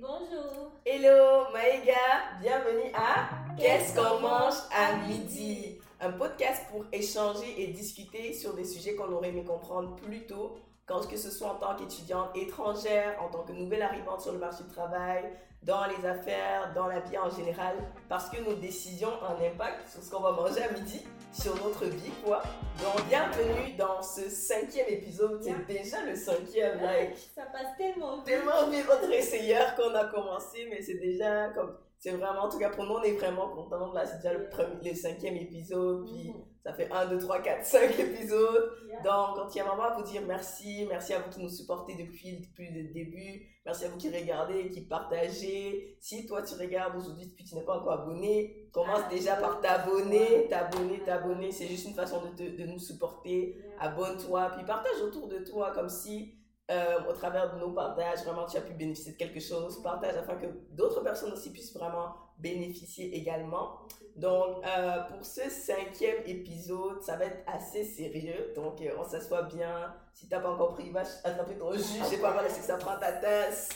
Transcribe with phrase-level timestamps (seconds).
[0.00, 0.72] Bonjour.
[0.84, 1.94] Hello Maïga,
[2.40, 5.78] bienvenue à Qu'est-ce qu'on mange à midi?
[6.00, 10.56] Un podcast pour échanger et discuter sur des sujets qu'on aurait aimé comprendre plus tôt,
[10.86, 14.38] quand que ce soit en tant qu'étudiante étrangère, en tant que nouvelle arrivante sur le
[14.38, 15.24] marché du travail,
[15.62, 17.76] dans les affaires, dans la vie en général,
[18.08, 21.54] parce que nos décisions ont un impact sur ce qu'on va manger à midi, sur
[21.64, 22.42] notre vie, quoi.
[22.82, 25.42] Donc, bienvenue dans ce cinquième épisode.
[25.42, 27.16] C'est déjà le cinquième, like.
[27.34, 28.26] Ça passe tellement vite.
[28.26, 28.86] Tellement vite,
[29.22, 31.74] c'est hier qu'on a commencé, mais c'est déjà comme
[32.04, 33.92] c'est vraiment, en tout cas pour nous, on est vraiment contents.
[33.94, 36.44] Là, c'est déjà le, premier, le cinquième épisode, puis Mhm.
[36.62, 38.72] ça fait 1, 2, 3, 4, 5 épisodes.
[39.02, 40.86] Donc, on tient vraiment à vous dire merci.
[40.88, 43.46] Merci à vous qui nous supportez depuis, depuis le début.
[43.64, 45.96] Merci à vous qui regardez, qui partagez.
[45.98, 49.60] Si toi, tu regardes aujourd'hui, puis tu n'es pas encore abonné, commence Ah, déjà par
[49.62, 51.52] t'abonner, t'abonner, t'abonner.
[51.52, 53.56] C'est juste une façon de, te- de nous supporter.
[53.80, 56.34] Abonne-toi, puis partage autour de toi comme si,
[56.70, 59.82] euh, au travers de nos partages, vraiment tu as pu bénéficier de quelque chose.
[59.82, 63.80] Partage afin que d'autres personnes aussi puissent vraiment bénéficier également.
[64.16, 68.52] Donc, euh, pour ce cinquième épisode, ça va être assez sérieux.
[68.54, 69.94] Donc, euh, on s'assoit bien.
[70.14, 71.82] Si t'as pas encore pris, va attraper ton jus.
[72.10, 73.68] Je pas, voilà, c'est que ça prend ta tasse.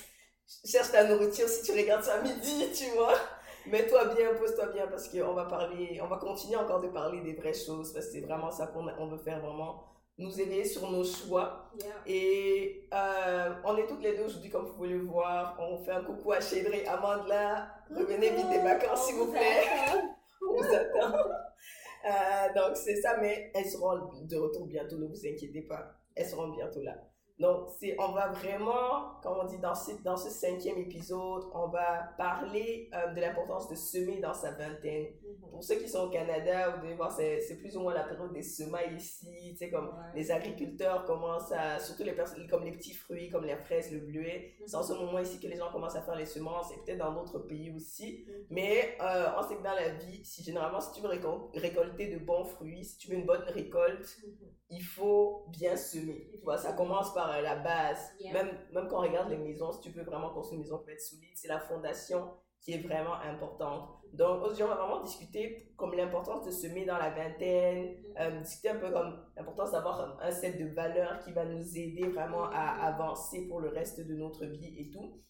[0.64, 3.14] Cherche ta nourriture si tu regardes ça à midi, tu vois.
[3.66, 7.34] Mets-toi bien, pose-toi bien parce qu'on va parler, on va continuer encore de parler des
[7.34, 9.84] vraies choses parce que c'est vraiment ça qu'on on veut faire vraiment
[10.18, 11.70] nous éveiller sur nos choix.
[11.78, 11.88] Yeah.
[12.06, 15.56] Et euh, on est toutes les deux aujourd'hui, comme vous pouvez le voir.
[15.60, 17.72] On fait un coucou à Chédré, Amandla.
[17.90, 19.62] Revenez vite des vacances, s'il vous plaît.
[20.42, 21.16] On vous attend.
[22.04, 25.94] Euh, donc, c'est ça, mais elles seront de retour bientôt, ne vous inquiétez pas.
[26.14, 26.94] Elles seront bientôt là.
[27.38, 31.68] Donc, c'est, on va vraiment, comme on dit dans ce, dans ce cinquième épisode, on
[31.68, 35.06] va parler euh, de l'importance de semer dans sa vingtaine.
[35.22, 35.50] Mhm.
[35.50, 38.02] Pour ceux qui sont au Canada, vous devez voir, c'est, c'est plus ou moins la
[38.02, 39.28] période des semailles ici.
[39.52, 39.94] Tu sais, comme Ouais.
[40.16, 44.00] les agriculteurs commencent à, surtout les personnes, comme les petits fruits, comme les fraises, le
[44.00, 44.54] bleuet.
[44.66, 46.98] C'est en ce moment ici que les gens commencent à faire les semences et peut-être
[46.98, 48.24] dans d'autres pays aussi.
[48.26, 48.34] Mhm.
[48.50, 52.08] Mais euh, on sait que dans la vie, si généralement, si tu veux récol- récolter
[52.08, 54.48] de bons fruits, si tu veux une bonne récolte, Mhm.
[54.70, 56.30] Il faut bien semer.
[56.38, 58.12] Tu vois, ça commence par euh, la base.
[58.20, 58.32] Yeah.
[58.32, 60.90] Même, même quand on regarde les maisons, si tu veux vraiment construire une maison pour
[60.90, 62.30] être solide, c'est la fondation
[62.60, 63.88] qui est vraiment importante.
[64.12, 68.70] Donc aujourd'hui, on va vraiment discuter comme l'importance de semer dans la vingtaine, euh, discuter
[68.70, 72.44] un peu comme l'importance d'avoir un, un set de valeurs qui va nous aider vraiment
[72.44, 75.22] à avancer pour le reste de notre vie et tout.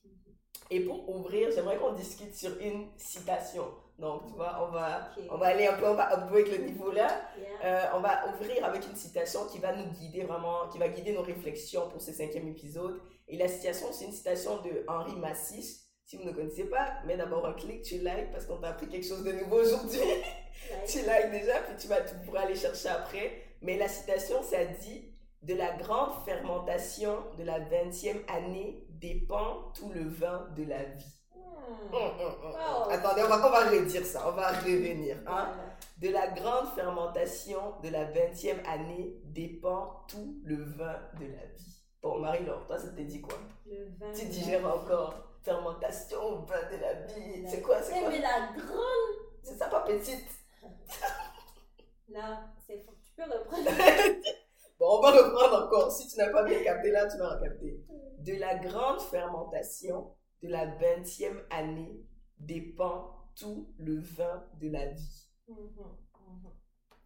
[0.70, 3.64] Et pour ouvrir, j'aimerais qu'on discute sur une citation.
[3.98, 6.92] Donc, tu vois, on va, on va aller un peu, on va upgrade le niveau
[6.92, 7.08] là.
[7.36, 7.48] Yeah.
[7.64, 11.12] Euh, on va ouvrir avec une citation qui va nous guider vraiment, qui va guider
[11.12, 13.00] nos réflexions pour ce cinquième épisode.
[13.26, 15.84] Et la citation, c'est une citation de Henri Massis.
[16.04, 18.88] Si vous ne connaissez pas, mets d'abord un clic, tu likes parce qu'on t'a appris
[18.88, 19.98] quelque chose de nouveau aujourd'hui.
[19.98, 23.42] Like, tu likes déjà, puis tu, vas, tu pourras aller chercher après.
[23.62, 25.12] Mais la citation, ça dit
[25.42, 31.14] De la grande fermentation de la 20e année dépend tout le vin de la vie.
[31.34, 31.94] hmm.
[31.94, 32.54] Hum, hum, hum.
[32.54, 32.88] Oh.
[32.90, 35.16] Attendez, on va, on va redire ça, on va revenir.
[35.26, 35.52] Hein?
[35.54, 35.76] Voilà.
[35.98, 41.82] De la grande fermentation de la 20e année dépend tout le vin de la vie.
[42.00, 43.36] Bon, Marie-Laure, toi, ça te dit quoi?
[43.66, 44.12] Le vin.
[44.12, 47.44] Tu digères encore fermentation, vin de la vie.
[47.48, 48.10] C'est quoi, c'est Eh, quoi?
[48.10, 49.16] mais la grande.
[49.42, 50.28] C'est ça, pas petite.
[52.10, 52.84] Là, c'est.
[53.02, 53.68] Tu peux reprendre.
[54.78, 55.90] Bon, on va reprendre encore.
[55.92, 57.80] Si tu n'as pas bien capté là, tu vas recapter.
[58.18, 62.00] De la grande fermentation de la 20e année
[62.38, 65.28] dépend tout le vin de la vie.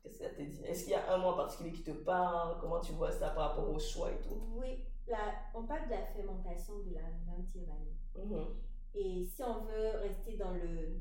[0.02, 0.62] Qu'est-ce que ça te dit?
[0.64, 2.58] Est-ce qu'il y a un mot en particulier qui te parle?
[2.60, 4.40] Comment tu vois ça par rapport au choix et tout?
[4.54, 7.96] Oui, la- on parle de la fermentation de la 20e année.
[8.16, 8.46] Mhm,
[8.94, 11.00] Et si on veut rester dans le,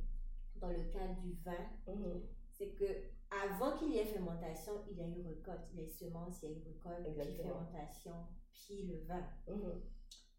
[0.55, 2.21] dans le cadre du vin, mhm.
[2.61, 2.85] C'est que
[3.31, 5.61] avant qu'il y ait fermentation, il y a eu récolte.
[5.73, 7.66] Les semences, il y a eu récolte, puis Exactement.
[7.66, 8.16] fermentation,
[8.53, 9.25] puis le vin.
[9.47, 9.81] Mhm.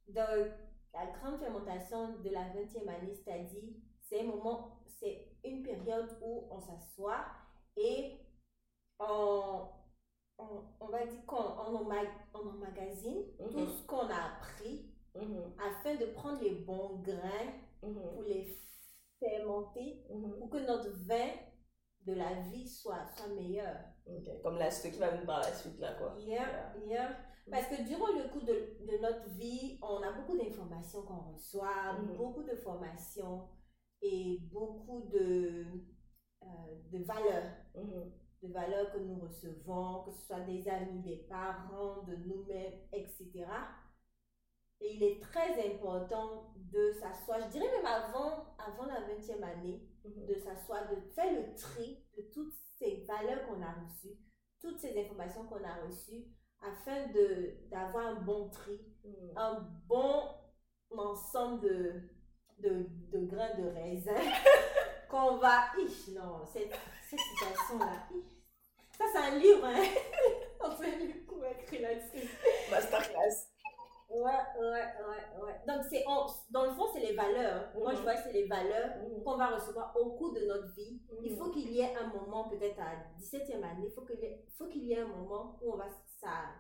[0.08, 0.52] Donc,
[0.94, 6.46] la grande fermentation de la 20e année, c'est-à-dire, c'est un moment, c'est une période où
[6.50, 7.24] on s'assoit
[7.76, 8.18] et
[9.00, 9.68] on,
[10.38, 11.90] on, on va dire qu'on on
[12.34, 13.66] on emmagasine tout Mhm.
[13.68, 18.58] ce qu'on a appris Mhm, afin de prendre les bons grains mhm, pour les
[19.18, 21.28] fermenter pour que notre vin
[22.06, 23.76] de la vie soit, soit meilleur.
[24.06, 26.14] Ok, Comme la, ce qui va venir par la suite là quoi.
[26.18, 27.16] Yeah, yeah.
[27.50, 31.92] Parce que durant le cours de, de notre vie, on a beaucoup d'informations qu'on reçoit,
[31.94, 32.16] Mhm.
[32.16, 33.48] beaucoup de formations
[34.00, 35.64] et beaucoup de,
[36.42, 36.46] euh,
[36.92, 37.50] de valeurs.
[37.76, 38.12] Mhm,
[38.42, 43.46] De valeurs que nous recevons, que ce soit des amis, des parents, de nous-mêmes, etc.
[44.80, 49.88] Et il est très important de s'asseoir, je dirais même avant, avant la 20e année.
[50.04, 54.16] De s'asseoir, de faire le tri de toutes ces valeurs qu'on a reçues,
[54.60, 56.24] toutes ces informations qu'on a reçues,
[56.60, 59.32] afin de d'avoir un bon tri, Mhm.
[59.36, 60.28] un bon
[60.90, 62.02] ensemble de,
[62.58, 64.14] de, de grains de raisin
[65.10, 65.64] qu'on va.
[65.78, 66.72] Ich, non, cette,
[67.08, 68.08] cette situation-là.
[68.96, 69.82] Ça, c'est un livre, hein.
[70.60, 72.28] On un livre qu'on écrit là-dessus.
[72.70, 73.51] Masterclass.
[74.12, 74.30] Ouais,
[74.60, 75.60] ouais, ouais, ouais.
[75.66, 76.04] Donc, c'est,
[76.50, 77.72] dans le fond, c'est les valeurs.
[77.74, 78.02] Moi, je mhm.
[78.02, 79.22] vois que c'est les valeurs mhm.
[79.22, 81.00] qu'on va recevoir au cours de notre vie.
[81.22, 81.52] Il faut mhm.
[81.52, 84.68] qu'il y ait un moment, peut-être à 17e année, il faut qu'il y, ait, faut
[84.68, 85.88] qu'il y ait un moment où on va
[86.20, 86.50] ça,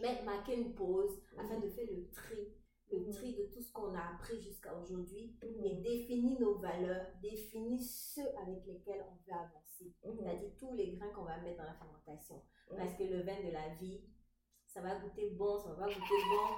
[0.00, 2.54] mettre, marquer une pause afin de faire le tri.
[2.90, 7.78] Le tri de tout ce qu'on a appris jusqu'à aujourd'hui et définir nos valeurs, définir
[7.82, 9.94] ceux avec lesquels on veut avancer.
[10.02, 12.40] C'est-à-dire tous les grains qu'on va mettre dans la fermentation.
[12.74, 14.00] Parce que le vin de la vie,
[14.68, 15.98] ça va goûter bon, ça va goûter
[16.30, 16.54] bon.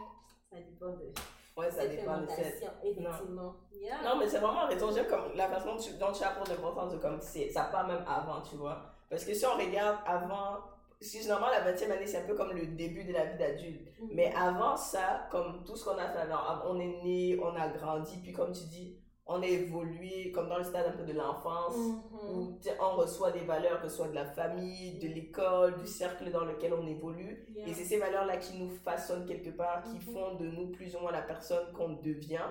[0.50, 1.12] Ça dépend de.
[1.56, 2.62] Ouais, ça dépend de cette.
[2.82, 3.54] Effectivement.
[4.02, 4.18] Non.
[4.18, 4.90] mais c'est vraiment raison.
[4.92, 8.56] J'aime comme la façon dont tu apportes l'importance de comme ça part même avant, tu
[8.56, 8.82] vois.
[9.08, 10.58] Parce que si on regarde avant,
[11.00, 13.88] si normalement la 20e année, c'est un peu comme le début de la vie d'adulte.
[13.88, 14.08] Mm-hmm.
[14.12, 17.68] Mais avant ça, comme tout ce qu'on a fait avant, on est né, on a
[17.68, 18.99] grandi, puis comme tu dis,
[19.32, 22.34] on a évolué comme dans le stade un peu de l'enfance mm-hmm.
[22.34, 26.30] où on reçoit des valeurs que ce soit de la famille, de l'école, du cercle
[26.32, 30.12] dans lequel on évolue et c'est ces valeurs-là qui nous façonnent quelque part, qui mm-hmm.
[30.12, 32.48] font de nous plus ou moins la personne qu'on devient.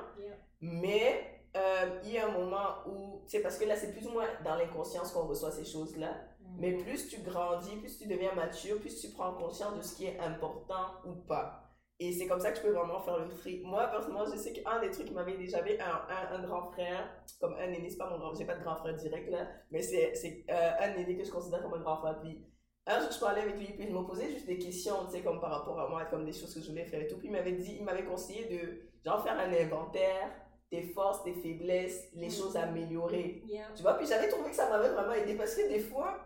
[0.61, 4.11] Mais euh, il y a un moment où, c'est parce que là c'est plus ou
[4.11, 6.59] moins dans l'inconscience qu'on reçoit ces choses-là, mm-hmm.
[6.59, 10.05] mais plus tu grandis, plus tu deviens mature, plus tu prends conscience de ce qui
[10.05, 11.68] est important ou pas.
[11.99, 13.61] Et c'est comme ça que je peux vraiment faire le tri.
[13.65, 16.71] Moi, personnellement, je sais qu'un des trucs qui m'avait déjà, j'avais un, un, un, grand
[16.71, 17.09] frère,
[17.41, 19.81] comme un aîné, c'est pas mon grand, j'ai pas de grand frère direct là, mais
[19.81, 22.19] c'est, euh, un aîné que je considère comme un grand frère.
[22.21, 22.41] Puis
[22.87, 25.21] un jour, je parlais avec lui, puis il me posait juste des questions, tu sais,
[25.21, 27.17] comme par rapport à moi, comme des choses que je voulais faire et tout.
[27.17, 30.31] Puis il m'avait dit, il m'avait conseillé de, genre, faire un inventaire
[30.69, 32.31] tes forces, tes faiblesses, les mm.
[32.31, 33.43] choses à améliorer.
[33.75, 36.19] Tu vois, puis j'avais trouvé que ça m'avait vraiment aidé parce que des fois,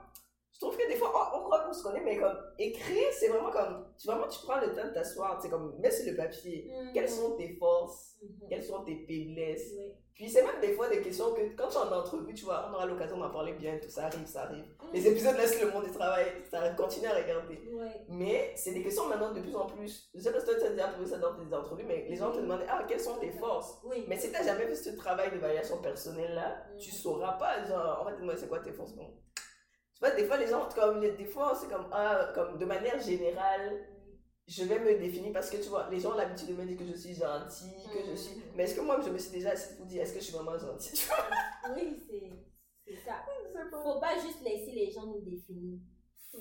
[0.54, 3.50] je trouve que des fois, on, croit qu'on se connaît, mais comme écrire, c'est vraiment
[3.50, 6.16] comme, tu, vraiment, tu prends le temps de t'asseoir, tu sais, comme, mets sur le
[6.16, 6.94] papier, mhm.
[6.94, 8.50] quelles sont tes forces, mhm.
[8.50, 9.74] quelles sont tes faiblesses?
[10.14, 12.70] Puis c'est même des fois des questions que, quand tu es en entrevue, tu vois,
[12.70, 14.64] on aura l'occasion d'en parler bien, tout ça arrive, ça arrive.
[14.64, 14.90] Mhm.
[14.94, 17.60] Les épisodes laissent le monde du travail, ça continue à regarder.
[18.10, 20.12] Mais c'est des questions maintenant de plus en plus.
[20.14, 22.16] Je sais pas si toi tu as déjà trouvé ça dans tes entrevues, mais les
[22.16, 23.80] gens te demandent, ah, quelles sont tes forces?
[23.86, 24.06] Oui.
[24.08, 28.04] Mais si tu n'as jamais fait ce travail d'évaluation personnelle là, tu sauras pas, genre,
[28.04, 28.94] en fait, moi, c'est quoi tes forces?
[28.94, 29.10] Bon
[30.12, 33.88] des fois, les gens, comme, des fois, c'est comme, ah, comme de manière générale,
[34.48, 36.78] je vais me définir parce que tu vois, les gens ont l'habitude de me dire
[36.78, 38.36] que je suis gentille, que je suis.
[38.36, 38.42] Mm.
[38.56, 40.34] Mais est-ce que moi, je me suis déjà assise pour dire, est-ce que je suis
[40.34, 41.26] vraiment gentille, tu vois?
[41.76, 41.98] Oui,
[42.86, 43.24] c'est ça.
[43.72, 45.80] Faut pas juste laisser les gens nous définir.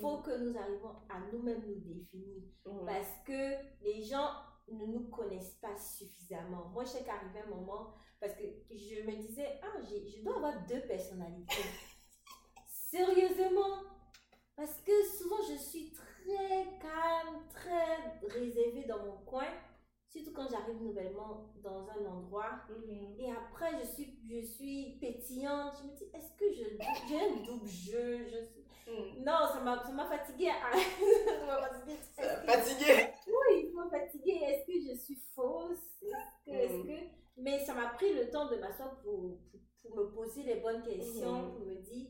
[0.01, 0.23] Faut mm.
[0.23, 2.43] que nous arrivons à nous-mêmes nous définir.
[2.67, 2.87] Mm.
[2.87, 4.31] Parce que les gens
[4.69, 6.71] ne nous connaissent pas suffisamment.
[6.73, 10.67] Moi, je sais qu'arrivé un moment, parce que je me disais, ah, je dois avoir
[10.67, 11.63] deux personnalités.
[12.93, 13.85] Sérieusement.
[14.55, 19.49] Parce que souvent, je suis très calme, très réservée dans mon coin.
[20.11, 22.61] Surtout quand j'arrive nouvellement dans un endroit.
[22.69, 23.19] Mhm.
[23.19, 25.73] Et après, je suis, je suis pétillante.
[25.81, 26.65] Je me dis, est-ce que je,
[27.09, 28.27] j'ai un double jeu?
[28.29, 29.25] Je mhm.
[29.25, 30.53] Non, ça m'a, ça m'a fatiguée.
[32.15, 33.09] ça m'a fatiguée.
[33.27, 34.39] Oui, ça m'a fatiguée.
[34.45, 35.79] Est-ce que je suis fausse?
[36.03, 36.87] Est-ce que, est-ce mhm.
[36.87, 37.05] que...
[37.39, 39.39] Mais ça m'a pris le temps de m'asseoir pour,
[39.81, 42.09] pour, me poser les bonnes questions, pour me dire,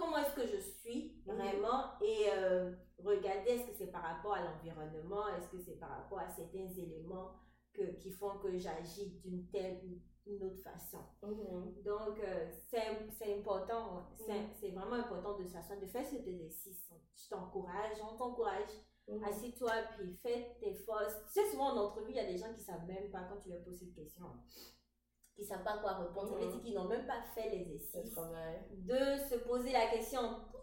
[0.00, 1.34] comment est-ce que je suis mhm.
[1.34, 5.90] vraiment et euh, regarder est-ce que c'est par rapport à l'environnement, est-ce que c'est par
[5.90, 7.32] rapport à certains éléments
[7.72, 11.04] que, qui font que j'agis d'une telle ou une autre façon?
[11.22, 11.82] Mhm.
[11.84, 14.48] Donc, euh, c'est important, mhm.
[14.58, 16.90] c'est vraiment important de s'asseoir, de faire cet exercice.
[17.14, 18.70] Je t'encourage, on t'encourage.
[19.24, 21.16] Assis-toi, puis fais tes forces.
[21.26, 23.24] Tu sais, souvent en entrevue, il y a des gens qui ne savent même pas
[23.24, 24.26] quand tu leur poses cette question
[25.34, 26.38] qui ne savent pas quoi répondre.
[26.38, 28.14] Dire qu'ils n'ont même pas fait l'exercice
[28.70, 30.20] de se poser la question.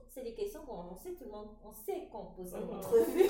[0.09, 3.29] C'est des questions qu'on sait tout le monde, on sait qu'on pose en entrevue.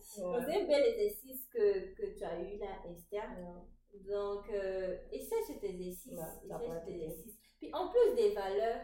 [0.00, 3.28] C'est un bel exercice que, que tu as eu là, Esther.
[4.08, 6.18] Donc, euh, essaie cet exercice.
[6.86, 7.36] exercice.
[7.58, 8.80] Puis en plus des valeurs,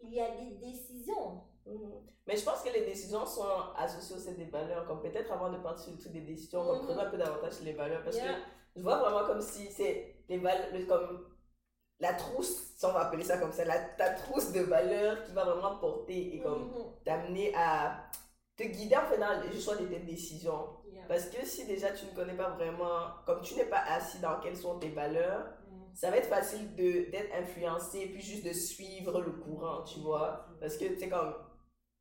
[0.00, 1.42] il y a des décisions.
[1.66, 2.06] Mhm.
[2.26, 5.50] Mais je pense que les décisions sont associées aussi à des valeurs, comme peut-être avant
[5.50, 7.06] de partir sur des décisions, on va -hmm.
[7.06, 8.32] un peu davantage sur les valeurs, parce que
[8.74, 11.26] je vois vraiment comme si c'est les valeurs, comme
[11.98, 15.32] la trousse, si on va appeler ça comme ça, la, ta trousse de valeurs qui
[15.32, 16.84] va vraiment porter et comme mhm.
[17.04, 18.10] t'amener à
[18.56, 20.76] te guider en faisant le choix de tes décisions.
[21.08, 24.40] Parce que si déjà tu ne connais pas vraiment, comme tu n'es pas assis dans
[24.40, 25.94] quelles sont tes valeurs, mm.
[25.94, 30.46] ça va être facile d'être influencé et puis juste de suivre le courant, tu vois.
[30.60, 31.34] Parce que tu sais, comme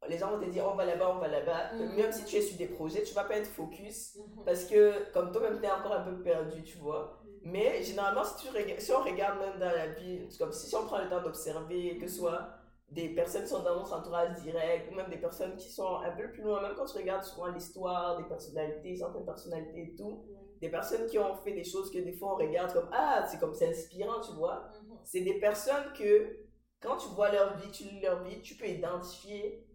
[0.07, 1.73] les gens vont te dire on va là-bas, on va là-bas.
[1.73, 4.43] Même si tu es sur des projets, tu vas pas être focus mm-hmm.
[4.43, 7.21] parce que comme toi-même tu es encore un peu perdu, tu vois.
[7.45, 10.99] Mais généralement, si, tu si on regarde même dans la vie, comme si, on prend
[10.99, 12.49] le temps d'observer, que ce soit
[12.89, 16.11] des personnes qui sont dans notre entourage direct, ou même des personnes qui sont un
[16.11, 20.25] peu plus loin, même quand tu regardes souvent l'histoire des personnalités, certaines personnalités et tout,
[20.61, 23.39] des personnes qui ont fait des choses que des fois on regarde comme ah c'est
[23.39, 24.97] comme c'est inspirant tu vois Mhm.
[25.03, 26.37] c'est des personnes que
[26.79, 29.67] quand tu vois leur vie tu lis leur vie tu peux identifier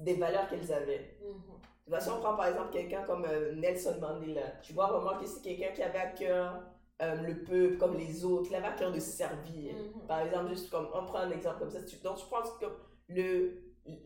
[0.00, 1.42] des valeurs qu'elles avaient Mhm.
[1.84, 5.18] tu vois, si on prend par exemple quelqu'un comme euh, Nelson Mandela, tu vois vraiment
[5.18, 6.62] que c'est quelqu'un qui avait à cœur
[7.00, 9.74] euh, le peuple comme les autres, à cœur de servir.
[9.74, 10.06] Mhm.
[10.06, 12.66] Par exemple, juste comme, on prend un exemple comme ça, donc je pense que
[13.08, 13.58] le,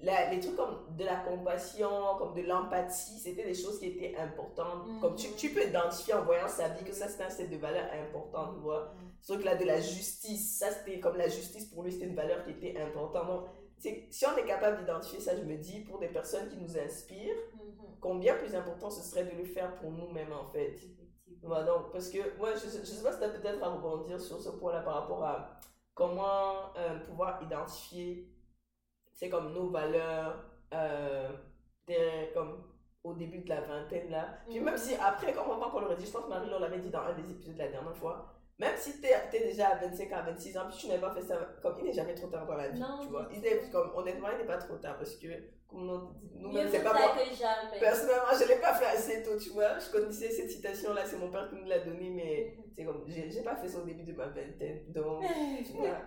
[0.02, 4.16] la- les trucs comme de la compassion, comme de l'empathie, c'était des choses qui étaient
[4.16, 4.86] importantes.
[4.86, 5.00] Mhm.
[5.00, 7.56] Comme tu, tu peux identifier en voyant sa vie que ça c'était un set de
[7.56, 8.92] valeurs important, tu vois.
[9.20, 12.44] Ce truc-là de la justice, ça c'était comme la justice pour lui, c'était une valeur
[12.44, 13.26] qui était importante.
[13.26, 13.44] Donc,
[13.78, 17.36] si on est capable d'identifier ça, je me dis, pour des personnes qui nous inspirent,
[17.54, 17.96] Mhm.
[18.00, 20.76] combien plus important ce serait de le faire pour nous-mêmes en fait?
[21.46, 24.20] Voilà, donc, parce que moi, je, je sais pas si tu as peut-être à rebondir
[24.20, 25.58] sur ce point-là par rapport à
[25.94, 28.28] comment euh, pouvoir identifier,
[29.12, 31.28] c'est comme nos valeurs, euh,
[31.86, 32.64] des- comme
[33.04, 34.40] au début de la vingtaine là.
[34.46, 36.80] Puis même si après, comme on qu'on l'aurait dit, je pense que Marie on l'avait
[36.80, 39.76] dit dans un des épisodes de la dernière fois, même si tu es, déjà à
[39.76, 42.26] 25 à 26 ans, puis tu n'as pas fait ça, comme il n'est jamais trop
[42.28, 43.28] tard dans la vie, Non, tu vois.
[43.32, 45.28] Il est, comme, honnêtement, il n'est pas trop tard parce que,
[45.68, 47.78] comme nous- Mieux nous-mêmes, c'est pas jamais.
[47.80, 49.78] Personnellement, je ne l'ai pas fait assez tôt, tu vois.
[49.78, 53.42] Je connaissais cette citation-là, c'est mon père qui me l'a donnée, mais c'est comme, j'ai
[53.42, 54.92] pas fait ça au début de ma vingtaine.
[54.92, 55.24] Donc,
[55.64, 56.02] tu vois,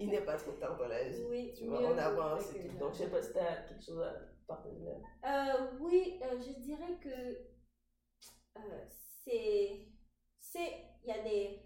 [0.00, 1.22] il n'est pas trop tard dans la vie.
[1.28, 2.78] Oui, Tu vois, on avance et tout.
[2.78, 4.14] Donc, je sais pas si tu as quelque chose à
[4.46, 4.92] partager là.
[5.60, 7.08] Euh, oui, euh, je dirais que
[8.58, 8.84] euh,
[9.24, 9.88] c'est.
[10.38, 11.60] c'est- Il y a des.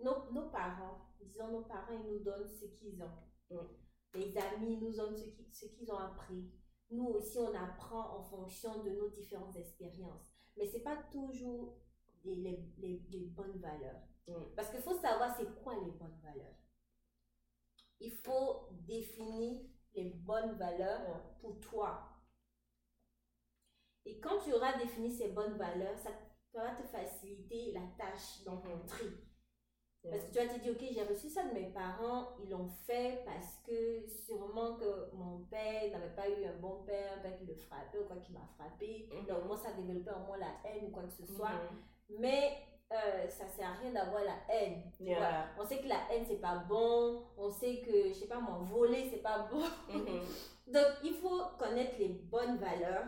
[0.00, 3.08] Nos, nos parents, disons, nos parents, ils nous donnent ce qu'ils ont.
[3.50, 3.66] Mm.
[4.14, 5.16] Les amis nous donnent
[5.50, 6.50] ce qu'ils ont appris.
[6.92, 10.30] Nous aussi, on apprend en fonction de nos différentes expériences.
[10.56, 11.76] Mais ce n'est pas toujours
[12.22, 14.00] des- les, les, les bonnes valeurs.
[14.28, 14.54] Mm.
[14.54, 16.54] Parce qu'il faut savoir c'est quoi les bonnes valeurs.
[17.98, 19.60] Il faut définir
[19.94, 22.08] les bonnes valeurs pour toi.
[24.04, 26.10] Et quand tu auras défini ces bonnes valeurs, ça
[26.54, 29.06] va te faciliter la tâche dans ton tri.
[30.10, 32.66] Parce que tu vas te dire, ok, j'ai reçu ça de mes parents, ils l'ont
[32.86, 37.36] fait parce que sûrement que mon père n'avait pas eu un bon père, un père
[37.38, 39.08] qui le frappait ou quoi qui m'a frappé.
[39.12, 39.26] Mhm.
[39.26, 41.50] Donc, moi, ça a développé en moi la haine ou quoi que ce soit.
[41.52, 42.18] Mhm.
[42.18, 42.58] Mais
[42.92, 44.82] euh, ça sert à rien d'avoir la haine.
[44.96, 45.18] tu Yeah.
[45.54, 45.64] vois.
[45.64, 47.22] On sait que la haine, c'est pas bon.
[47.38, 49.64] On sait que, je sais pas, moi, voler, c'est pas bon.
[49.88, 50.20] Mhm.
[50.66, 53.04] Donc, il faut connaître les bonnes valeurs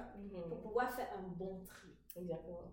[0.49, 1.89] pour pouvoir faire un bon tri.
[2.17, 2.71] Exactement.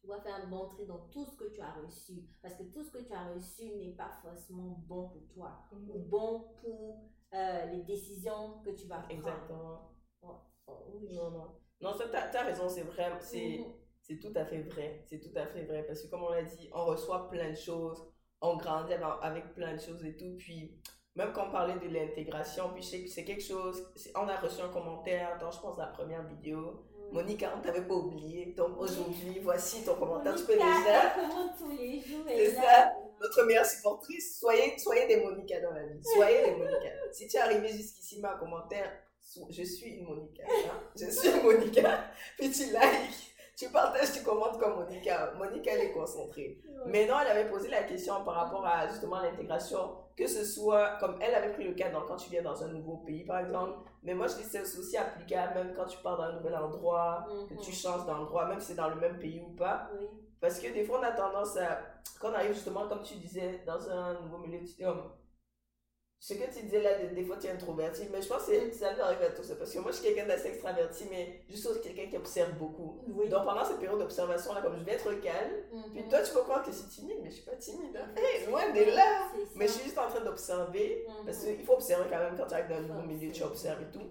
[0.00, 2.22] Pouvoir faire un bon tri dans tout ce que tu as reçu.
[2.42, 5.76] Parce que tout ce que tu as reçu n'est pas forcément bon pour toi ou
[5.76, 6.08] Mhm.
[6.08, 7.00] bon pour
[7.34, 9.10] euh, les décisions que tu vas prendre.
[9.12, 9.92] Exactement.
[10.22, 10.36] Oh,
[10.94, 11.14] oui.
[11.14, 11.46] Non, non.
[11.80, 13.12] Non, ça, t'as as raison, c'est vrai.
[13.20, 13.58] C'est.
[13.58, 13.72] Mhm.
[14.02, 15.04] C'est tout à fait vrai.
[15.06, 15.84] C'est tout à fait vrai.
[15.84, 18.02] Parce que comme on l'a dit, on reçoit plein de choses.
[18.40, 20.34] On grandit avec- plein de choses et tout.
[20.38, 20.80] Puis,
[21.14, 23.86] même quand on parlait de l'intégration, puis c'est quelque chose.
[23.94, 26.86] c'est- On a reçu un commentaire dans, je pense, la première vidéo.
[27.12, 28.54] Monica, on t'avait pas oublié.
[28.56, 30.34] Donc aujourd'hui, voici ton commentaire.
[30.36, 32.24] Tu peux commente tous les jours.
[32.26, 32.92] C'est ça.
[33.20, 34.38] Notre meilleure supportrice.
[34.38, 36.00] Soyez, soyez des Monica dans la vie.
[36.02, 36.88] Soyez des Monica.
[37.12, 38.88] Si tu es arrivé jusqu'ici, ma commentaire,
[39.50, 40.42] je suis une Monica.
[40.46, 40.80] hein.
[40.96, 42.04] Je suis une Monica.
[42.38, 43.34] Puis tu likes.
[43.56, 45.32] Tu partages, tu commentes comme Monica.
[45.36, 46.58] Monica, elle est concentrée.
[46.86, 47.06] Ouais.
[47.06, 51.16] Non, elle avait posé la question par rapport à justement l'intégration, que ce soit comme
[51.20, 53.72] elle avait pris le cas dans, quand tu viens dans un nouveau pays par exemple.
[54.02, 57.26] Mais moi je dis c'est aussi applicable même quand tu pars dans un nouvel endroit,
[57.48, 57.74] que tu Mhm.
[57.76, 59.88] changes d'endroit, même si c'est dans le même pays ou pas.
[59.98, 60.06] Oui.
[60.40, 61.80] Parce que des fois on a tendance à,
[62.20, 65.02] quand on arrive justement comme tu disais dans un nouveau milieu, tu, comme,
[66.22, 68.92] ce que tu disais là, des, fois tu es introverti, mais je pense que ça
[68.94, 69.48] nous arrive à tous.
[69.58, 73.02] Parce que moi je suis quelqu'un d'assez extraverti, mais juste aussi quelqu'un qui observe beaucoup.
[73.08, 73.26] Oui.
[73.30, 75.92] Donc pendant cette période d'observation là, comme je vais être calme, Mhm.
[75.92, 77.96] puis toi, tu peux croire que je suis timide, mais je suis pas timide.
[77.96, 78.10] Hein.
[78.14, 79.28] Hey, Effectivement, loin de là.
[79.56, 81.06] Mais je suis juste en train d'observer.
[81.08, 81.24] Mhm.
[81.24, 83.80] Parce qu'il faut observer quand même quand tu arrives dans un nouveau milieu, tu observes
[83.82, 84.10] et tout.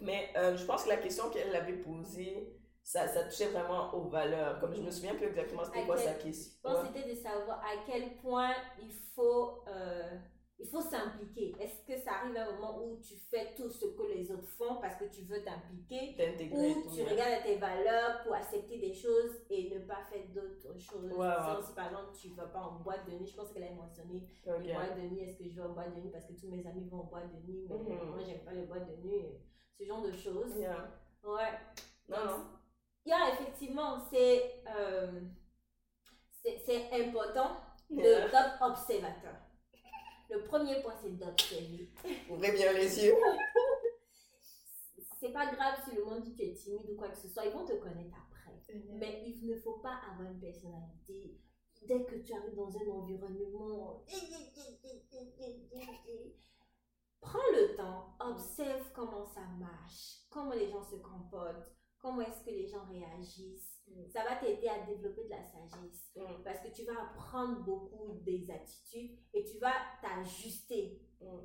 [0.00, 2.52] Mais euh, je pense que la question qu'elle avait posée,
[2.84, 4.60] ça, ça touchait vraiment aux valeurs.
[4.60, 6.52] Comme je me souviens plus exactement c'était quoi quel- sa question.
[6.56, 6.88] Je pense Ouais.
[6.94, 10.10] c'était de savoir à quel point il faut, euh,
[10.58, 11.54] il faut s'impliquer.
[11.60, 14.48] Est-ce que ça arrive à un moment où tu fais tout ce que les autres
[14.48, 16.14] font parce que tu veux t'impliquer?
[16.52, 16.56] Ou
[16.94, 21.10] tu regardes tes valeurs pour accepter des choses et ne pas faire d'autres choses?
[21.62, 23.70] Si par exemple tu ne vas pas en boîte de nuit, je pense qu'elle a
[23.72, 24.28] mentionné
[24.60, 26.48] les boîtes de nuit, est-ce que je vais en boîte de nuit parce que tous
[26.48, 28.08] mes amis vont en boîte de nuit, mais Mhm.
[28.10, 29.26] moi j'aime pas les boîtes de nuit,
[29.78, 30.56] ce genre de choses.
[30.56, 30.90] Yeah.
[31.22, 31.52] Ouais.
[32.08, 32.44] Non, non.
[33.04, 35.20] Yeah, effectivement, c'est euh,
[36.92, 37.56] important
[37.90, 38.28] de- Yeah.
[38.28, 39.34] d'être observateur.
[40.28, 41.88] Le premier point, c'est d'observer.
[42.28, 43.14] Ouvrez bien les yeux.
[45.20, 47.28] C'est pas grave si le monde dit que tu es timide ou quoi que ce
[47.28, 48.52] soit, ils vont te connaître après.
[48.98, 51.38] Mais il ne faut pas avoir une personnalité.
[51.86, 54.04] Dès que tu arrives dans un environnement,
[57.20, 62.50] prends le temps, observe comment ça marche, comment les gens se comportent, comment est-ce que
[62.50, 63.75] les gens réagissent.
[64.08, 66.10] Ça va t'aider à développer de la sagesse.
[66.16, 66.42] Mm.
[66.44, 71.00] Parce que tu vas apprendre beaucoup des attitudes et tu vas t'ajuster.
[71.20, 71.38] Mm.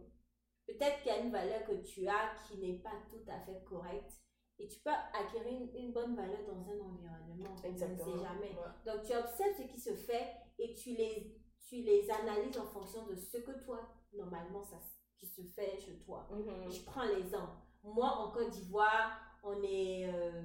[0.67, 3.63] Peut-être qu'il y a une valeur que tu as qui n'est pas tout à fait
[3.63, 4.11] correcte.
[4.59, 7.55] Et tu peux acquérir une, une bonne valeur dans un environnement.
[7.63, 8.17] On ne Exactement.
[8.17, 8.51] sait jamais.
[8.51, 8.71] Ouais.
[8.85, 10.27] Donc, tu observes ce qui se fait
[10.59, 11.35] et tu les,
[11.67, 14.77] tu les analyses en fonction de ce que toi, normalement, ça,
[15.17, 16.27] qui se fait chez toi.
[16.31, 16.69] Mhm.
[16.71, 17.53] Je prends l'exemple.
[17.83, 20.11] Moi, en Côte d'Ivoire, on est.
[20.13, 20.43] euh,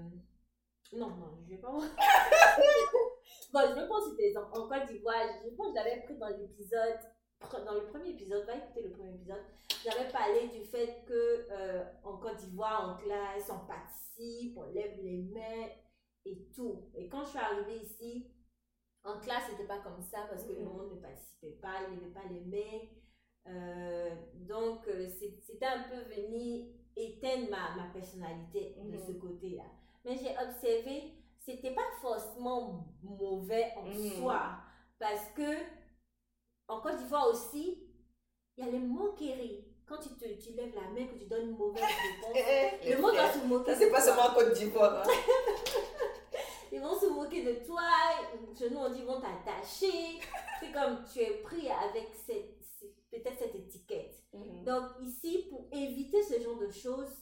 [0.93, 1.71] Non, non, je vais pas.
[3.53, 4.51] bon, je vais pas citer l'exemple.
[4.53, 6.99] En Côte d'Ivoire, je pense que je l'avais pris dans l'épisode.
[7.67, 9.43] Dans le premier épisode, va écouter le premier épisode.
[9.85, 14.97] J'avais parlé du fait que euh, en Côte d'Ivoire, en classe, on participe, on lève
[15.03, 15.69] les mains
[16.25, 16.91] et tout.
[16.95, 18.33] Et quand je suis arrivée ici,
[19.05, 20.65] en classe, c'était pas comme ça parce que le Mhm.
[20.73, 22.89] monde ne participait pas, il levait pas les mains.
[23.49, 29.07] Euh, donc, euh, c'était un peu venu éteindre ma, ma personnalité de Mhm.
[29.07, 29.65] ce côté-là.
[30.07, 31.13] Mais j'ai observé,
[31.45, 34.11] c'était pas forcément mauvais en Mhm.
[34.23, 34.41] soi.
[34.99, 35.59] Parce que,
[36.69, 37.83] en Côte d'Ivoire aussi,
[38.57, 39.65] il y a les moqueries.
[39.87, 42.35] Quand tu, te, tu lèves la main, que tu donnes une mauvaise réponse,
[42.97, 43.73] le monde va se moquer.
[43.75, 45.03] Ça, c'est pas seulement en Côte d'Ivoire.
[45.07, 45.11] hein.
[46.73, 47.81] Ils vont se moquer de toi.
[48.59, 50.21] Chez nous, on dit ils vont t'attacher.
[50.61, 52.59] C'est comme tu es pris avec cette,
[53.11, 54.23] peut-être cette étiquette.
[54.33, 54.65] Mhm.
[54.65, 57.13] Donc ici, pour éviter ce genre de choses,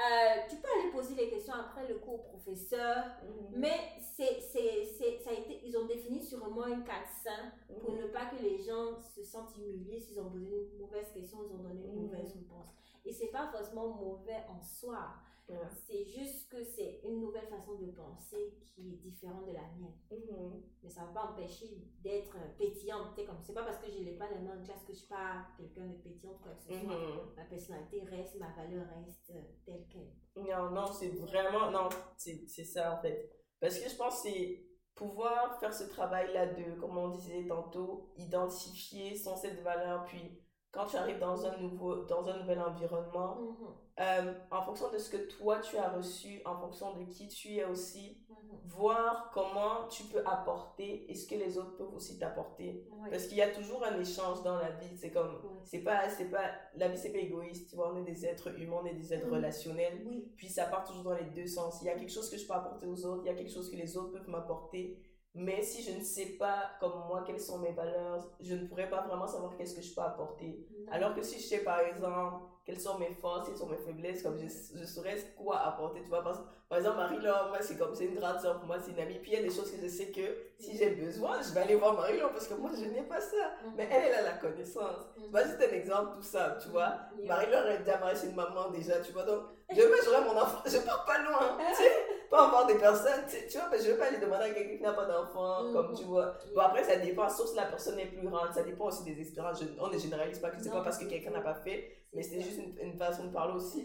[0.00, 3.58] euh, tu peux aller poser les questions après le cours au professeur, Mhm.
[3.60, 3.78] mais
[4.16, 7.92] c'est, c'est, c'est- ça a été, ils ont défini sur moi un cadre sain pour
[7.92, 8.00] Mhm.
[8.02, 11.54] ne pas que les gens se sentent humiliés s'ils ont posé une mauvaise question, ils
[11.54, 12.02] ont donné une Mhm.
[12.06, 12.74] mauvaise réponse.
[13.04, 15.14] Et c'est pas forcément mauvais en soi,
[15.48, 15.56] Ouais.
[15.84, 19.98] c'est juste que c'est une nouvelle façon de penser qui est différente de la mienne.
[20.12, 20.62] Mhm.
[20.84, 21.66] Mais ça va pas empêcher
[22.04, 23.16] d'être pétillante.
[23.16, 24.98] Sais, comme c'est pas parce que je n'ai pas la main en classe que je
[24.98, 26.96] suis pas quelqu'un de pétillant quoi que ce soit.
[26.96, 27.34] Mhm.
[27.36, 30.12] Ma personnalité reste, ma valeur reste euh, telle qu'elle.
[30.36, 31.68] Non, non, c'est vraiment.
[31.72, 33.32] Non, c'est c'est ça en fait.
[33.58, 38.12] Parce que je pense que c'est pouvoir faire ce travail-là de, comme on disait tantôt,
[38.16, 40.38] identifier son set de valeurs, puis
[40.72, 43.66] quand tu arrives dans un, nouveau, dans un nouvel environnement, Mhm,
[44.00, 47.56] euh, en fonction de ce que toi tu as reçu, en fonction de qui tu
[47.56, 48.36] es aussi, mhm.
[48.66, 52.86] voir comment tu peux apporter et ce que les autres peuvent aussi t'apporter.
[53.10, 54.96] Parce qu'il y a toujours un échange dans la vie.
[54.96, 58.04] C'est comme, c'est pas, c'est pas, la vie c'est pas égoïste, tu vois, on est
[58.04, 59.34] des êtres humains, on est des êtres Mhm.
[59.34, 60.02] relationnels.
[60.06, 60.32] Oui.
[60.36, 61.80] Puis ça part toujours dans les deux sens.
[61.82, 63.52] Il y a quelque chose que je peux apporter aux autres, il y a quelque
[63.52, 65.02] chose que les autres peuvent m'apporter.
[65.34, 68.90] Mais si je ne sais pas, comme moi, quelles sont mes valeurs, je ne pourrais
[68.90, 70.66] pas vraiment savoir qu'est-ce que je peux apporter.
[70.86, 70.92] Non.
[70.92, 74.22] Alors que si je sais, par exemple, quelles sont mes forces, quelles sont mes faiblesses,
[74.22, 76.22] comme je, je saurais quoi apporter, tu vois.
[76.22, 79.00] Par, par exemple, Marie-Laure, moi, c'est comme, c'est une grande soeur pour moi, c'est une
[79.00, 79.18] amie.
[79.18, 80.22] Puis il y a des choses que je sais que
[80.56, 83.36] si j'ai besoin, je vais aller voir Marie-Laure parce que moi, je n'ai pas ça.
[83.64, 83.72] Mhm.
[83.76, 85.04] Mais elle, elle a la connaissance.
[85.18, 85.30] Mhm.
[85.32, 86.94] Vas-y, c'est un exemple, tout ça, tu vois.
[87.18, 87.26] Oui.
[87.26, 89.24] Marie-Laure est déjà mariée chez une maman déjà, tu vois.
[89.24, 89.42] Donc,
[89.76, 90.62] demain, j'aurai mon enfant.
[90.64, 91.90] Je pars pas loin, tu sais.
[92.30, 94.76] Pas avoir des personnes, tu tu vois, mais je vais pas aller demander à quelqu'un
[94.76, 96.32] qui n'a pas d'enfant, comme tu vois.
[96.54, 99.20] Bon, après, ça dépend, sauf si la personne est plus grande, ça dépend aussi des
[99.20, 99.60] expériences.
[99.60, 102.22] Je- on ne généralise pas que c'est pas parce que quelqu'un n'a pas fait, mais
[102.22, 103.84] c'est juste une, une façon de parler aussi.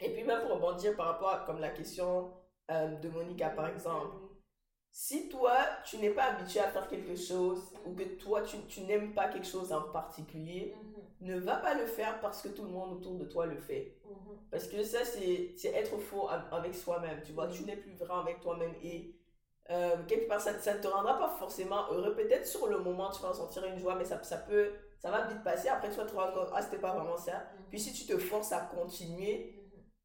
[0.00, 1.83] Et puis, même pour rebondir par rapport à comme la question
[2.70, 4.16] euh, de Monica, par exemple.
[4.90, 8.82] Si toi, tu n'es pas habitué à faire quelque chose, ou que toi, tu, tu
[8.82, 12.62] n'aimes pas quelque chose en particulier, Mhm, ne va pas le faire parce que tout
[12.64, 13.98] le monde autour de toi le fait.
[14.04, 14.38] mhm.
[14.50, 17.48] Parce que ça, c'est c'est être faux avec soi-même, tu vois.
[17.48, 19.16] Tu n'es plus vrai avec toi-même et
[19.70, 22.14] euh, quelque part, ça, ça ne te rendra pas forcément heureux.
[22.14, 25.26] Peut-être sur le moment, tu vas ressentir une joie, mais ça, ça peut, ça va
[25.26, 25.68] vite passer.
[25.68, 27.44] Après, tu vas te rendre compte, ah, c'était pas vraiment ça.
[27.70, 29.60] Puis si tu te forces à continuer.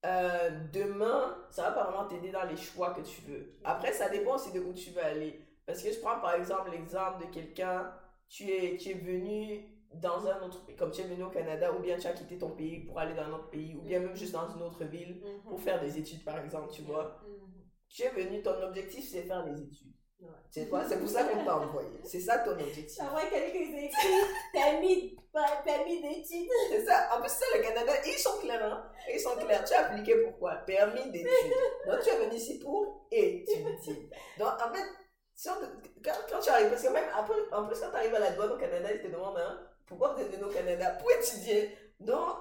[0.05, 3.57] Euh, demain, ça va pas vraiment t'aider dans les choix que tu veux.
[3.63, 5.39] Après, ça dépend aussi de où tu veux aller.
[5.65, 7.93] Parce que je prends par exemple l'exemple de quelqu'un,
[8.27, 11.73] tu es, tu es venu dans un autre pays, comme tu es venu au Canada,
[11.73, 13.99] ou bien tu as quitté ton pays pour aller dans un autre pays, ou bien
[13.99, 15.49] même juste dans une autre ville Mhm.
[15.49, 17.19] pour faire des études par exemple, tu vois.
[17.27, 17.49] Mhm.
[17.89, 19.93] Tu es venu, ton objectif c'est faire des études.
[20.21, 20.27] Ouais.
[20.51, 21.89] C'est quoi C'est pour ça qu'on t'a envoyé.
[22.03, 22.89] C'est ça ton objectif.
[22.89, 25.17] Ça va quelqu'un qui écrit permis,
[25.63, 26.49] permis d'études.
[26.69, 27.09] C'est ça.
[27.15, 28.91] En plus, c'est le Canada, ils sont clairs, hein.
[29.13, 29.63] Ils sont clairs.
[29.63, 30.55] Tu as appliqué pourquoi?
[30.67, 31.53] Permis d'études.
[31.87, 34.09] Donc, tu es venu ici pour étudier.
[34.37, 34.83] Donc, en fait,
[35.35, 37.95] si on te- quand, quand tu arrives, parce que même après, en plus, quand tu
[37.95, 40.49] arrives à la douane au Canada, ils te demandent, hein, pourquoi vous êtes venu au
[40.53, 41.77] Canada Pour étudier?
[42.01, 42.35] Donc,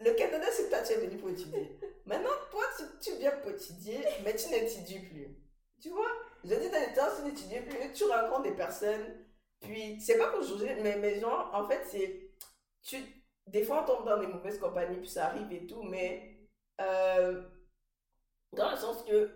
[0.00, 1.78] le Canada, c'est toi, tu es venu pour étudier.
[2.06, 5.36] Maintenant, toi, tu, tu viens pour étudier, mais tu n'étudies plus.
[5.80, 6.10] Tu vois?
[6.44, 9.24] Je dis, dans les temps, tu n'étudies plus, tu rencontres des personnes,
[9.60, 12.30] puis, c'est pas pour juger, mais, mais genre, en fait, c'est.
[12.82, 12.98] Tu,
[13.46, 16.36] des fois, on tombe dans des mauvaises compagnies, puis ça arrive et tout, mais.
[16.80, 17.42] euh,
[18.52, 19.30] dans le sens que.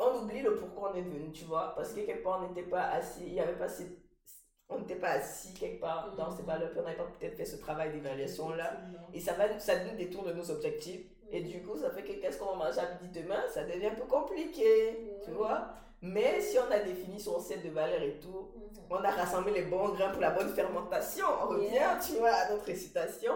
[0.00, 2.68] On oublie le pourquoi on est venu, tu vois, parce que quelque part, on n'était
[2.68, 3.22] pas assez.
[3.26, 3.66] Il n'y avait pas
[4.70, 7.44] on n'était pas assis quelque part dans ces valeurs, puis on n'avait pas peut-être fait
[7.46, 8.74] ce travail d'évaluation-là.
[8.74, 9.08] Effectivement.
[9.14, 11.06] Et ça, va, ça nous détourne de nos objectifs.
[11.30, 13.86] Et du coup, ça fait que qu'est-ce qu'on va manger à midi demain, ça devient
[13.86, 15.36] un peu compliqué, tu Ouais.
[15.36, 15.74] vois?
[16.00, 18.86] Mais si on a défini son set de valeurs et tout, Mhm.
[18.90, 21.98] on a rassemblé les bons grains pour la bonne fermentation, on revient, Yeah.
[22.04, 23.34] tu vois, à notre récitation,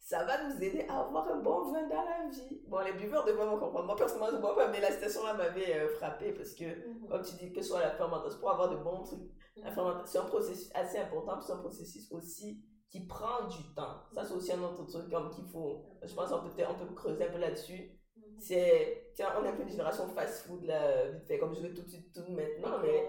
[0.00, 2.62] ça va nous aider à avoir un bon vin dans la vie.
[2.66, 3.84] Bon, les buveurs de vin vont comprendre.
[3.86, 7.08] Moi, personnellement, je ne bois pas, mais la citation-là m'avait euh, frappé parce que, Mhm.
[7.10, 10.06] comme tu dis, que ce soit la fermentation, pour avoir de bons trucs, la fermentation,
[10.06, 13.96] c'est un processus assez important, puis c'est un processus aussi qui prend du temps.
[14.14, 16.94] Ça, c'est aussi un autre truc comme qu'il faut, je pense qu'on peut, on peut
[16.94, 17.97] creuser un peu là-dessus.
[18.40, 21.74] C'est, tiens, on est un peu une génération fast-food, là, vite fait, comme je veux
[21.74, 23.08] tout de suite, tout maintenant, mais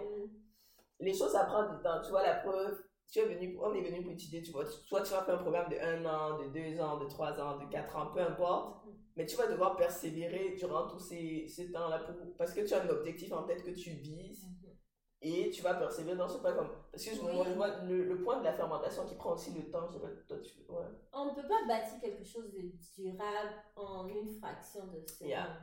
[1.00, 2.02] les choses, ça prend du temps.
[2.04, 4.66] Tu vois, la preuve, tu es venu, on est venu pour étudier, tu vois.
[4.66, 7.58] Soit tu vas faire un programme de un an, de deux ans, de trois ans,
[7.58, 8.84] de quatre ans, peu importe.
[9.16, 12.84] Mais tu vas devoir persévérer durant tous ces, ces temps-là pour, parce que tu as
[12.84, 14.46] un objectif en tête que tu vises.
[15.22, 16.70] Et tu vas persévérer dans ce pas comme.
[16.92, 17.34] Parce que je, Oui.
[17.36, 19.88] moi, je vois le, le point de la fermentation qui prend aussi le temps.
[19.88, 20.60] Je sais pas, toi, tu.
[20.72, 20.86] Ouais.
[21.14, 25.28] On ne peut pas bâtir quelque chose de durable en une fraction de seconde.
[25.30, 25.58] Yeah.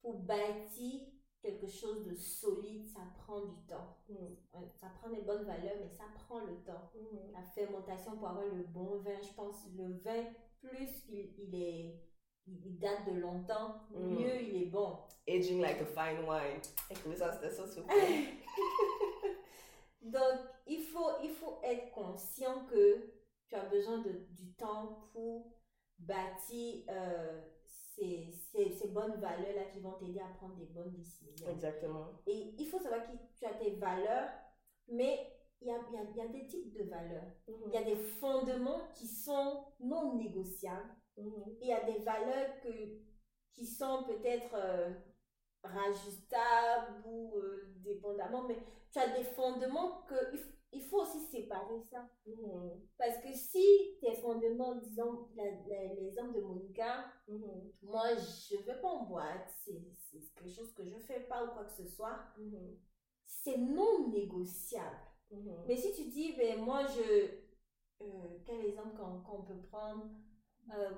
[0.00, 1.02] Pour bâtir
[1.40, 3.98] quelque chose de solide, ça prend du temps.
[4.08, 6.90] Ouais, Ça prend des bonnes valeurs, mais ça prend le temps.
[7.32, 10.24] La fermentation pour avoir le bon vin, je pense le vin,
[10.60, 12.00] plus il, il est,
[12.46, 14.14] il date de longtemps, Mm.
[14.16, 14.98] mieux il est bon.
[15.28, 16.60] Aging like a fine wine.
[16.90, 17.64] Écoutez ça, c'était ça.
[20.02, 23.10] Donc, il faut, il faut être conscient que
[23.48, 25.54] tu as besoin de, du temps pour
[25.98, 31.48] bâtir euh, ces, ces, ces bonnes valeurs-là qui vont t'aider à prendre des bonnes décisions.
[31.48, 32.20] Exactement.
[32.26, 34.28] Et il faut savoir que tu as tes valeurs,
[34.88, 37.32] mais il y a, il y a- il y a des types de valeurs.
[37.66, 40.94] Il y a des fondements qui sont non négociables.
[41.16, 41.56] Mhm.
[41.60, 42.68] Il y a des valeurs que,
[43.52, 44.90] qui sont peut-être euh,
[45.62, 48.58] rajustables ou euh, dépendamment, mais
[48.92, 50.14] tu as des fondements que
[50.72, 52.08] il, faut aussi séparer ça.
[52.26, 52.80] Mhm.
[52.98, 57.04] Parce que si tes fondements, disons, la- la- l'exemple de Monica,
[57.82, 59.80] moi je vais pas en boîte, c'est
[60.34, 62.18] quelque chose que je fais pas ou quoi que ce soit,
[63.24, 64.98] c'est non négociable.
[65.30, 65.64] Mhm.
[65.66, 67.30] Mais si tu dis, ben moi je.
[68.02, 70.04] euh, quel exemple qu'on qu'on peut prendre?
[70.72, 70.90] Euh,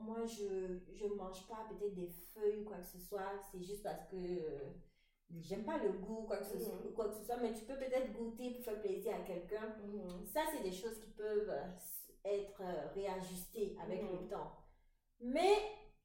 [0.00, 3.82] Moi je je mange pas peut-être des feuilles ou quoi que ce soit, c'est juste
[3.82, 4.70] parce que euh,
[5.40, 6.92] j'aime pas le goût quoi que, ce soit, Mhm.
[6.94, 9.76] quoi que ce soit, mais tu peux peut-être goûter pour faire plaisir à quelqu'un.
[9.84, 10.26] Mhm.
[10.26, 11.66] Ça, c'est des choses qui peuvent euh,
[12.24, 12.62] être
[12.94, 14.52] réajustées avec le temps.
[15.20, 15.54] Mais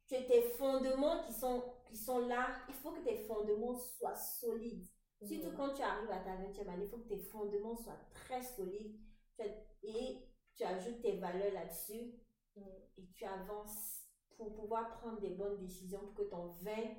[0.07, 4.15] tu as tes fondements qui sont, qui sont là, il faut que tes fondements soient
[4.15, 4.87] solides.
[5.25, 5.57] Surtout Mhm.
[5.57, 8.95] quand tu arrives à ta 20e année, il faut que tes fondements soient très solides
[9.83, 10.17] et
[10.55, 12.13] tu ajoutes tes valeurs là-dessus
[12.55, 12.63] Mhm.
[12.97, 14.01] et tu avances
[14.37, 16.95] pour pouvoir prendre des bonnes décisions pour que ton vin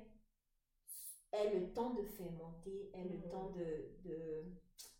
[1.33, 3.29] ait le temps de fermenter, ait le Mhm.
[3.29, 4.43] temps de, de-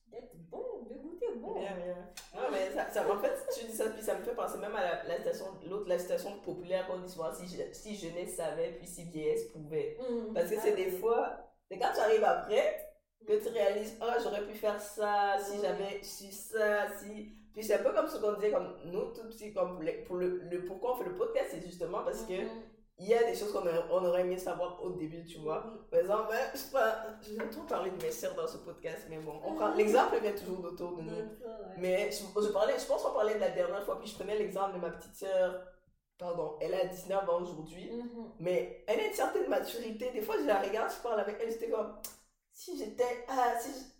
[0.08, 1.60] d'être bon, de goûter bon.
[1.60, 2.10] Bien, bien.
[2.36, 4.76] Non, mais ça, ça- en fait, tu dis ça, puis ça me fait penser même
[4.76, 8.36] à la, la station, l'autre, la citation populaire qu'on dit souvent, si, je- si jeunesse
[8.36, 9.98] savait, puis si vieillesse pouvait.
[10.00, 10.34] Mm.
[10.34, 11.38] Parce que Ah c'est des fois,
[11.70, 12.91] c'est quand tu arrives après,
[13.28, 17.30] que tu réalises, ah, j'aurais pu faire ça, si j'avais su ça, si.
[17.54, 20.04] Puis c'est un peu comme ce qu'on disait, comme nous, tout petit, comme pour, les-
[20.04, 22.50] pour le, le pourquoi on fait le podcast, c'est justement parce que Mhm.
[22.98, 25.64] il y a des choses qu'on aurait, on aurait aimé savoir au début, tu vois.
[25.68, 25.80] Oui.
[25.92, 28.58] Par exemple, ben, je sais pas, je viens trop parler de mes sœurs dans ce
[28.58, 31.30] podcast, mais bon, on prend, l'exemple vient toujours d'autour de nous.
[31.78, 34.38] Mais je, je parlais, je pense qu'on parlait de la dernière fois, puis je prenais
[34.38, 35.62] l'exemple de ma petite sœur,
[36.18, 38.32] pardon, elle a 19 ans aujourd'hui, Mhm.
[38.40, 40.12] mais elle a une certaine maturité.
[40.12, 41.96] Des fois, je la regarde, je parle avec elle, j'étais comme,
[42.64, 43.92] si j'étais, ah, si je-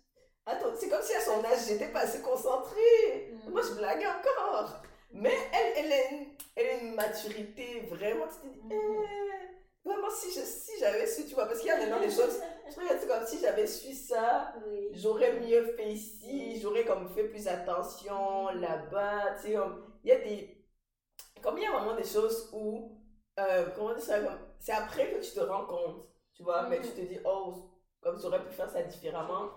[0.44, 3.32] Attends, c'est comme si à son âge, j'étais pas assez concentrée.
[3.46, 3.52] Mhm.
[3.52, 4.82] Moi, je blague encore.
[5.12, 10.10] Mais elle, elle, a une, elle a une maturité vraiment, tu te dis, eh, vraiment,
[10.10, 12.80] si je- si j'avais su, tu vois, parce qu'il y a maintenant des choses, je
[12.80, 14.88] regarde, c'est comme si j'avais su ça, Oui.
[14.94, 19.56] j'aurais mieux fait ici, j'aurais comme fait plus attention là-bas, tu sais,
[20.04, 20.64] il y a des,
[21.42, 22.98] comme il y a vraiment des choses où,
[23.38, 24.18] euh, comment dire ça,
[24.58, 27.54] c'est après que tu te rends compte, tu vois, mais tu te dis, oh,
[28.02, 29.50] comme j'aurais pu faire ça différemment,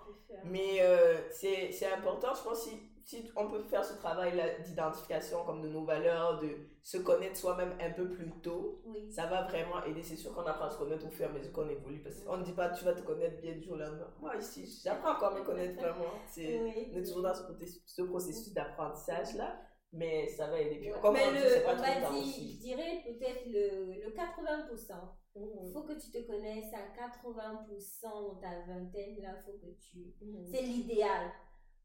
[0.45, 5.43] mais euh, c'est c'est important, je pense, si, si on peut faire ce travail-là d'identification
[5.45, 6.49] comme de nos valeurs, de
[6.83, 9.11] se connaître soi-même un peu plus tôt, Oui.
[9.11, 10.03] ça va vraiment aider.
[10.03, 12.01] C'est sûr qu'on apprend à se connaître au fur et à mesure qu'on évolue.
[12.03, 14.07] Parce qu'on ne dit pas tu vas te connaître bien du jour au lendemain.
[14.19, 16.11] Moi, ici, j'apprends encore à me connaître vraiment.
[16.27, 16.91] C'est, Oui.
[16.93, 19.55] on est toujours dans ce processus d'apprentissage-là,
[19.95, 20.75] mais ça va aider.
[20.77, 20.99] Puis, Ouais.
[21.01, 22.53] comme Mais on dit, le, pas on va dire, aussi.
[22.53, 24.93] je dirais peut-être le, le 80%.
[25.35, 25.71] Il Mhm.
[25.73, 29.21] faut que tu te connaisses à 80% dans ta vingtaine.
[29.21, 30.13] Là, faut que tu.
[30.21, 30.47] Mhm.
[30.47, 31.31] C'est l'idéal.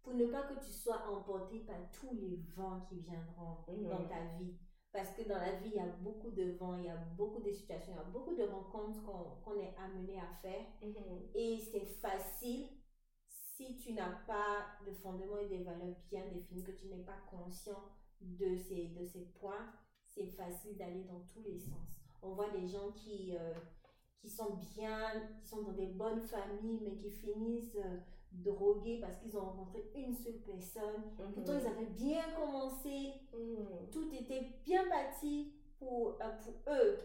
[0.03, 3.89] Pour ne pas que tu sois emporté par tous les vents qui viendront Mhm.
[3.89, 4.55] dans ta vie.
[4.93, 7.41] Parce que dans la vie, il y a beaucoup de vents, il y a beaucoup
[7.43, 10.65] de situations, il y a beaucoup de rencontres qu'on qu'on est amené à faire.
[11.35, 12.69] Et c'est facile
[13.29, 17.19] si tu n'as pas de fondement et des valeurs bien définies, que tu n'es pas
[17.31, 17.81] conscient
[18.21, 19.73] de ces, de ces points,
[20.05, 22.01] c'est facile d'aller dans tous les sens.
[22.23, 23.55] On voit des gens qui, euh,
[24.19, 27.99] qui sont bien, qui sont dans des bonnes familles, mais qui finissent euh,
[28.33, 31.03] drogués parce qu'ils ont rencontré une seule personne.
[31.19, 31.33] Mhm.
[31.33, 33.91] Pourtant, ils avaient bien commencé, Mhm.
[33.91, 36.99] tout était bien bâti pour, euh, pour eux.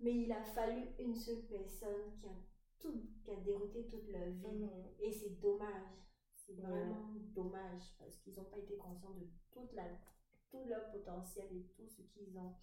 [0.00, 2.32] Mais il a fallu une seule personne qui a,
[2.78, 2.92] tout,
[3.22, 4.64] qui a dérouté toute leur vie.
[4.64, 4.70] Mhm.
[5.00, 5.92] Et c'est dommage.
[6.34, 9.82] C'est vraiment dommage parce qu'ils n'ont pas été conscients de toute la,
[10.50, 12.54] tout leur potentiel et tout ce qu'ils ont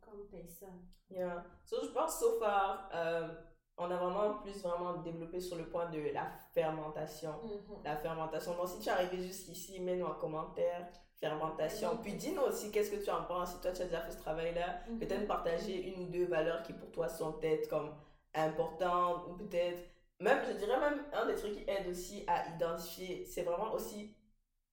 [0.00, 0.86] comme, personne.
[1.10, 1.44] Yeah.
[1.64, 3.28] So, je pense, so far, euh,
[3.76, 7.32] on a vraiment plus vraiment développé sur le point de la fermentation.
[7.42, 7.82] Mhm.
[7.84, 8.54] La fermentation.
[8.56, 11.98] Donc, si tu es arrivé jusqu'ici, mets-nous en commentaire fermentation.
[11.98, 13.54] Puis dis-nous aussi qu'est-ce que tu en penses?
[13.54, 14.98] Si toi, tu as déjà fait ce travail-là, Mhm.
[14.98, 17.94] peut-être partager une ou deux valeurs qui pour toi sont peut-être comme
[18.34, 19.78] importantes ou peut-être
[20.20, 24.14] même je dirais même un des trucs qui aide aussi à identifier c'est vraiment aussi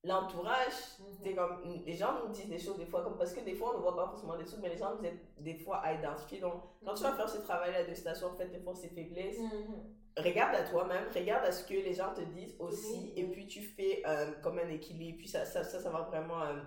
[0.04, 1.06] l'entourage Mhm.
[1.24, 3.72] c'est comme les gens nous disent des choses des fois comme parce que des fois
[3.74, 5.94] on ne voit pas forcément des trucs mais les gens nous aident des fois à
[5.94, 8.84] identifier donc quand tu vas faire ce travail là de station en fait tes forces
[8.86, 9.96] et faiblesses Mhm.
[10.18, 13.62] regarde à toi-même, regarde à ce que les gens te disent aussi, et puis tu
[13.62, 16.60] fais euh, comme un équilibre, puis ça, ça, ça, ça va vraiment euh,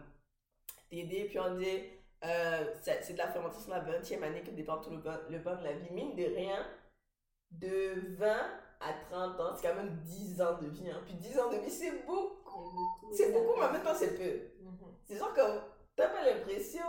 [0.88, 1.24] t'aider.
[1.24, 1.82] Puis on dit,
[2.24, 5.20] euh, c'est c'est de la fermentation de la 20e année que dépend tout le bain,
[5.28, 5.90] le bain de la vie.
[5.92, 6.66] Mine de rien,
[7.50, 8.26] de 20
[8.80, 10.88] à 30 ans, c'est quand même 10 ans de vie.
[10.90, 11.02] hein.
[11.04, 12.41] Puis 10 ans de vie, c'est beaucoup.
[13.12, 14.62] C'est beaucoup, mais en même temps, c'est peu.
[14.64, 14.96] Mhm.
[15.04, 15.60] C'est genre comme,
[15.96, 16.84] t'as pas l'impression,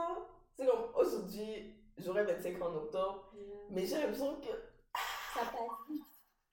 [0.56, 3.34] c'est comme aujourd'hui, j'aurai 25 ans en octobre,
[3.69, 4.47] mais j'ai l'impression que
[5.34, 6.04] Ça passe vite.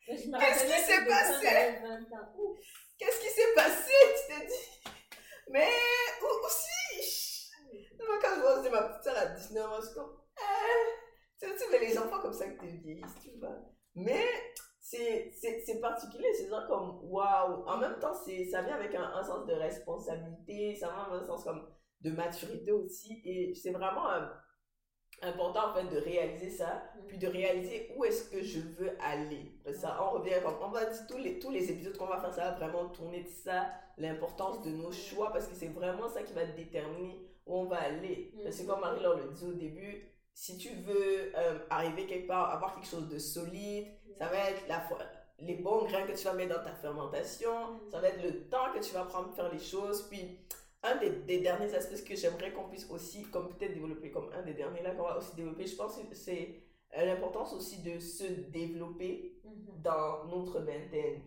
[0.06, 1.32] Qu'est-ce qui s'est passé?
[1.32, 2.58] quand j'avais 20 ans, ouf,
[2.98, 3.92] Qu'est-ce qui s'est passé,
[4.28, 4.92] tu t'es dit?
[5.48, 5.68] Mais
[6.22, 7.50] aussi,
[7.98, 11.40] moi quand je vois aussi ma petite soeur à 19 ans, je suis comme, eh,
[11.40, 13.56] tu sais, tu les enfants comme ça que t'es vieillissent, tu vois.
[13.94, 14.26] Mais
[14.90, 17.64] c'est particulier, c'est genre comme, waouh.
[17.66, 21.22] En même temps, c'est ça vient avec un, un sens de responsabilité, ça vient avec
[21.22, 21.68] un sens comme
[22.00, 24.26] de maturité aussi, et c'est vraiment euh,
[25.22, 29.58] important en fait de réaliser ça puis de réaliser où est-ce que je veux aller.
[29.64, 32.06] Parce que ça, on revient comme, on va dire tous les, tous les épisodes qu'on
[32.06, 35.68] va faire, ça va vraiment tourner de ça, l'importance de nos choix, parce que c'est
[35.68, 38.32] vraiment ça qui va déterminer où on va aller.
[38.42, 42.50] Parce que comme Marie-Laure le dit au début, si tu veux euh, arriver quelque part,
[42.50, 43.88] avoir quelque chose de solide,
[44.20, 44.98] ça va être la fois,
[45.38, 48.70] les bons grains que tu vas mettre dans ta fermentation, ça va être le temps
[48.74, 50.38] que tu vas prendre pour faire les choses, puis
[50.82, 54.42] un des, des derniers aspects que j'aimerais qu'on puisse aussi, comme peut-être développer, comme un
[54.42, 56.60] des derniers là qu'on va aussi développer, je pense que c'est
[56.98, 59.82] euh, l'importance aussi de se développer Mhm.
[59.82, 61.22] dans notre vingtaine.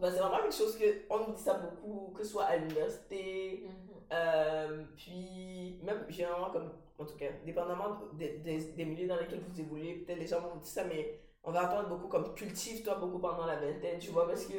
[0.00, 3.64] C'est vraiment quelque chose que, on nous dit ça beaucoup, que ce soit à l'université,
[3.64, 3.72] Mhm.
[4.12, 9.40] euh, puis même généralement comme, en tout cas, dépendamment des, des, des milieux dans lesquels
[9.48, 12.94] vous évoluez, peut-être les gens vont dire ça, mais on va entendre beaucoup comme cultive-toi
[12.96, 14.56] beaucoup pendant la vingtaine, tu vois, parce que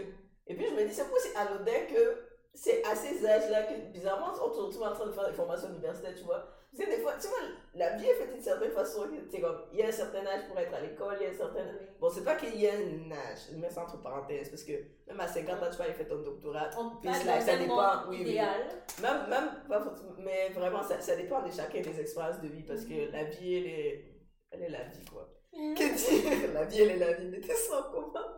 [0.47, 3.91] et puis je me dis, c'est pas aussi anodin que c'est à ces âges-là que,
[3.91, 6.45] bizarrement, on se retrouve en train de faire des formations universitaires, tu vois.
[6.75, 7.37] Tu sais, des fois, tu vois,
[7.75, 9.91] la vie est faite d'une certaine façon, que, tu sais, comme, il y a un
[9.91, 11.65] certain âge pour être à l'école, il y a un certain...
[11.99, 14.73] Bon, c'est pas qu'il y a un âge, je mets ça entre parenthèses, parce que
[15.07, 16.69] même à 50 ans, tu vas aller faire ton doctorat.
[16.77, 18.21] On Puis là, ça dépend, oui.
[18.21, 18.61] idéal.
[19.01, 19.83] Même, même, pas
[20.19, 23.55] mais vraiment, ça, ça dépend de chacun des expériences de vie, parce que la vie,
[23.55, 24.05] elle est,
[24.51, 25.29] elle est la vie, quoi.
[25.53, 28.35] Que dire La vie, elle est la vie, mettez ça en commentaire.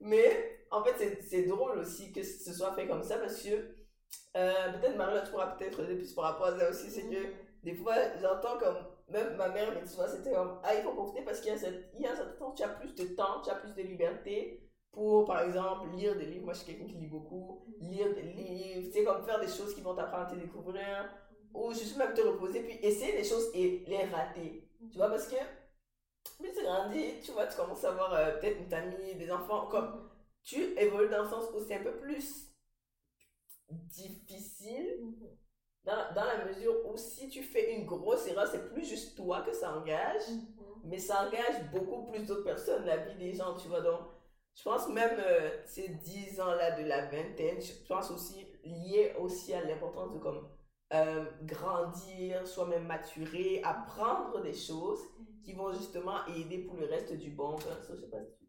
[0.00, 3.48] Mais en fait, c'est- drôle aussi que ce soit fait comme ça parce que
[4.36, 6.90] euh, peut-être Marie, tu pourras peut-être aider plus par rapport à ça aussi.
[6.90, 7.32] C'est que
[7.64, 8.76] des fois, j'entends comme,
[9.08, 11.54] même ma mère me dit souvent, c'était comme, ah, il faut profiter parce qu'il y
[11.54, 13.56] a, cette, il y a un certain temps, tu as plus de temps, tu as
[13.56, 14.62] plus de liberté
[14.92, 16.44] pour, par exemple, lire des livres.
[16.46, 17.62] Moi, je suis quelqu'un qui lit beaucoup.
[17.80, 21.10] Lire des livres, tu sais, comme faire des choses qui vont t'apprendre à te découvrir
[21.54, 24.68] ou juste même te reposer, puis essayer des choses et les rater.
[24.90, 25.36] Tu vois, parce que
[26.38, 29.66] plus tu grandis, tu vois, tu commences à avoir euh, peut-être une famille, des enfants,
[29.66, 30.08] comme
[30.42, 32.48] tu évolues dans un sens où c'est un peu plus
[33.70, 35.28] difficile Mhm.
[35.84, 39.42] dans, dans la mesure où si tu fais une grosse erreur, c'est plus juste toi
[39.42, 40.44] que ça engage, Mhm.
[40.84, 43.80] mais ça engage beaucoup plus d'autres personnes, la vie des gens, tu vois.
[43.80, 44.00] Donc,
[44.54, 49.54] je pense même euh, ces 10 ans-là de la vingtaine, je pense aussi lié aussi
[49.54, 50.48] à l'importance de comme
[50.94, 55.00] euh, grandir, soi-même maturer, apprendre des choses
[55.48, 57.56] qui vont justement aider pour le reste du bon.
[57.56, 58.44] Ça, je sais pas si tu-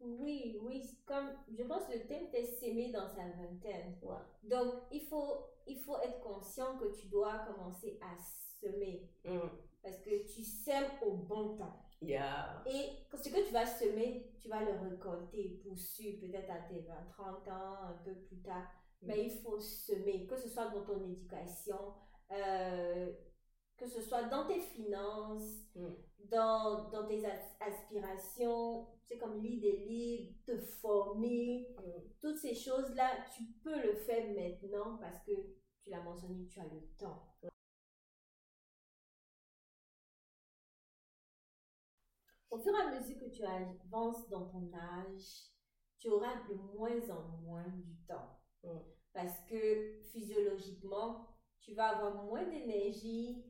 [0.00, 3.96] Oui, oui, comme, je pense que le thème était s'aimer dans sa vingtaine.
[4.02, 4.18] Ouais.
[4.42, 8.14] Donc, il faut, il faut être conscient que tu dois commencer à
[8.60, 9.08] semer.
[9.24, 9.38] Mm.
[9.82, 11.80] Parce que tu sèmes au bon temps.
[12.02, 12.62] Yeah.
[12.66, 16.80] Et ce que tu vas semer, tu vas le récolter pour sûr, peut-être à tes
[16.80, 18.66] 20, 30 ans, un peu plus tard.
[19.00, 21.94] Mais il faut semer, que ce soit dans ton éducation,
[22.32, 23.10] euh,
[23.78, 25.88] que ce soit dans tes finances, Mm.
[26.30, 31.68] Dans, dans tes as- aspirations, c'est comme lire des livres, te former,
[32.20, 35.32] toutes ces choses-là, tu peux le faire maintenant parce que
[35.82, 37.22] tu l'as mentionné, tu as le temps.
[42.50, 45.50] Au fur et à mesure que tu avances dans ton âge,
[45.98, 48.38] tu auras de moins en moins du temps.
[48.62, 48.78] Mm.
[49.12, 51.26] Parce que physiologiquement,
[51.60, 53.44] tu vas avoir moins d'énergie.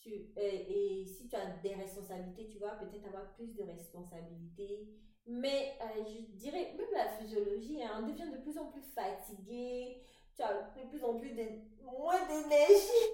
[0.00, 4.88] Tu, euh, et si tu as des responsabilités, tu vas peut-être avoir plus de responsabilités.
[5.26, 10.02] Mais euh, je dirais, même la physiologie, hein, on devient de plus en plus fatigué.
[10.34, 11.42] Tu as de plus en plus de,
[11.82, 13.08] moins d'énergie.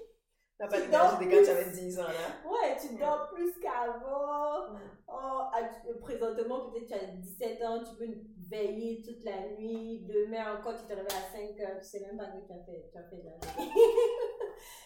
[0.57, 1.49] T'as pas Tu d'énergie dors des quand tu plus.
[1.49, 2.49] avais 10 ans, là.
[2.49, 4.73] Ouais, tu dors plus qu'avant.
[4.73, 4.79] Mm.
[5.09, 8.11] Oh, ah, tu- présentement, peut-être tu as 17 ans, tu peux
[8.49, 10.05] veiller toute la nuit.
[10.07, 12.63] Demain encore, tu te réveilles à 5 heures, tu sais même pas que tu as
[12.63, 13.71] fait, tu as fait de la veille.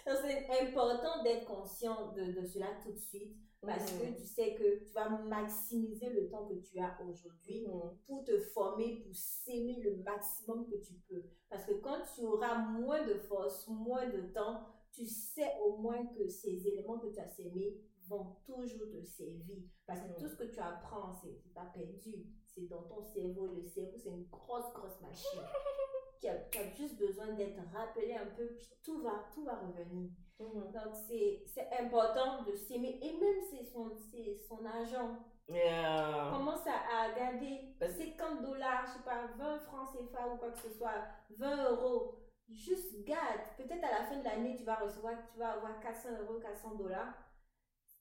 [0.05, 4.15] Donc, c'est important d'être conscient de, de cela tout de suite parce que Mhm.
[4.15, 7.97] tu sais que tu vas maximiser le temps que tu as aujourd'hui Mhm.
[8.07, 11.23] pour te former, pour s'aimer le maximum que tu peux.
[11.49, 16.05] Parce que quand tu auras moins de force, moins de temps, tu sais au moins
[16.07, 19.57] que ces éléments que tu as sémés vont toujours te servir.
[19.86, 20.15] Parce que Mhm.
[20.17, 22.25] tout ce que tu apprends, c'est pas perdu.
[22.45, 23.45] C'est dans ton cerveau.
[23.47, 25.39] Le cerveau, c'est une grosse, grosse machine
[26.21, 29.55] qui a, qui a juste besoin d'être rappelé un peu, puis tout va, tout va
[29.55, 30.10] revenir.
[30.39, 30.71] Mhm.
[30.71, 32.97] Donc, c'est c'est important de s'aimer.
[33.01, 35.17] Et même c'est son, c'est son argent
[35.49, 36.29] Yeah.
[36.31, 40.51] commence à, à garder Parce- 50 dollars, je sais pas, 20 francs CFA ou quoi
[40.51, 42.15] que ce soit, 20 euros.
[42.47, 43.41] Juste garde.
[43.57, 46.75] Peut-être à la fin de l'année, tu vas recevoir, tu vas avoir 400 euros, 400
[46.75, 47.13] dollars.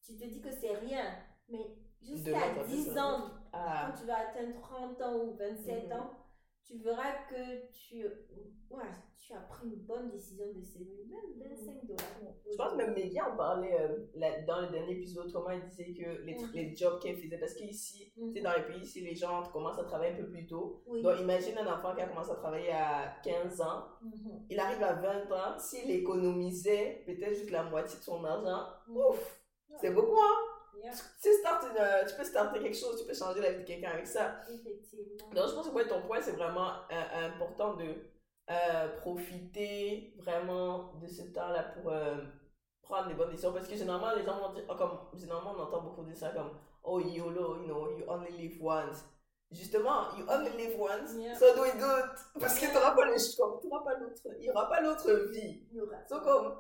[0.05, 1.05] Tu te dis que c'est rien.
[1.49, 3.07] Mais jusqu'à Demain, t'as 10 fait ça.
[3.07, 3.87] ans, Ah.
[3.91, 5.93] quand tu vas atteindre 30 ans ou 27 Mhm.
[5.93, 6.11] ans,
[6.71, 8.05] tu verras que tu,
[8.71, 8.85] ouais,
[9.19, 11.05] tu as pris une bonne décision de s'aimer.
[11.09, 12.35] Même 25 dollars.
[12.51, 15.63] Je pense que même Média en parlait euh, là- dans le dernier épisode, comment il
[15.65, 19.01] disait que les, les jobs qu'elle faisait, parce qu'ici, tu sais, dans les pays, ici,
[19.01, 20.83] les gens commencent à travailler un peu plus tôt.
[20.87, 21.03] Oui.
[21.03, 24.47] Donc, imagine un enfant qui a commencé à travailler à 15 ans, Mhm.
[24.51, 28.97] il arrive à 20 ans, s'il économisait peut-être juste la moitié de son argent, Mhm.
[28.97, 29.41] ouf,
[29.81, 30.37] c'est beaucoup, hein?
[30.83, 30.99] Yeah, Tu,
[31.31, 33.67] sais, start une, euh, tu peux starter quelque chose, tu peux changer la vie de
[33.67, 34.41] quelqu'un avec ça.
[34.49, 35.29] effectivement.
[35.35, 37.95] Donc, je pense que ouais, ton point, c'est vraiment euh, important de
[38.51, 42.17] euh, profiter vraiment de ce temps-là pour euh,
[42.83, 43.53] prendre des bonnes décisions.
[43.53, 46.31] Parce que généralement, les gens vont dire, oh, comme, généralement, on entend beaucoup dire ça
[46.31, 49.05] comme, oh, YOLO, you know, you only live once.
[49.53, 51.35] Justement, you only live once, Yeah.
[51.37, 52.11] so do it good.
[52.41, 53.23] Parce que tu n'auras pas l'autre,
[54.39, 55.67] il n'y aura pas l'autre vie.
[55.73, 56.57] Il y aura- So, comme,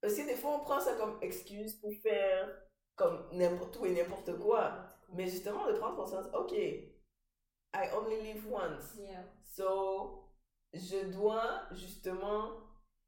[0.00, 2.48] parce que des fois, on prend ça comme excuse pour faire
[2.96, 4.72] comme n'importe tout et n'importe quoi.
[5.12, 8.96] Mais justement, de prendre conscience, ok, I only live once.
[8.98, 9.24] Yeah.
[9.54, 10.24] So,
[10.72, 12.50] je dois justement,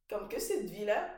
[0.09, 1.11] comme que cette vie-là,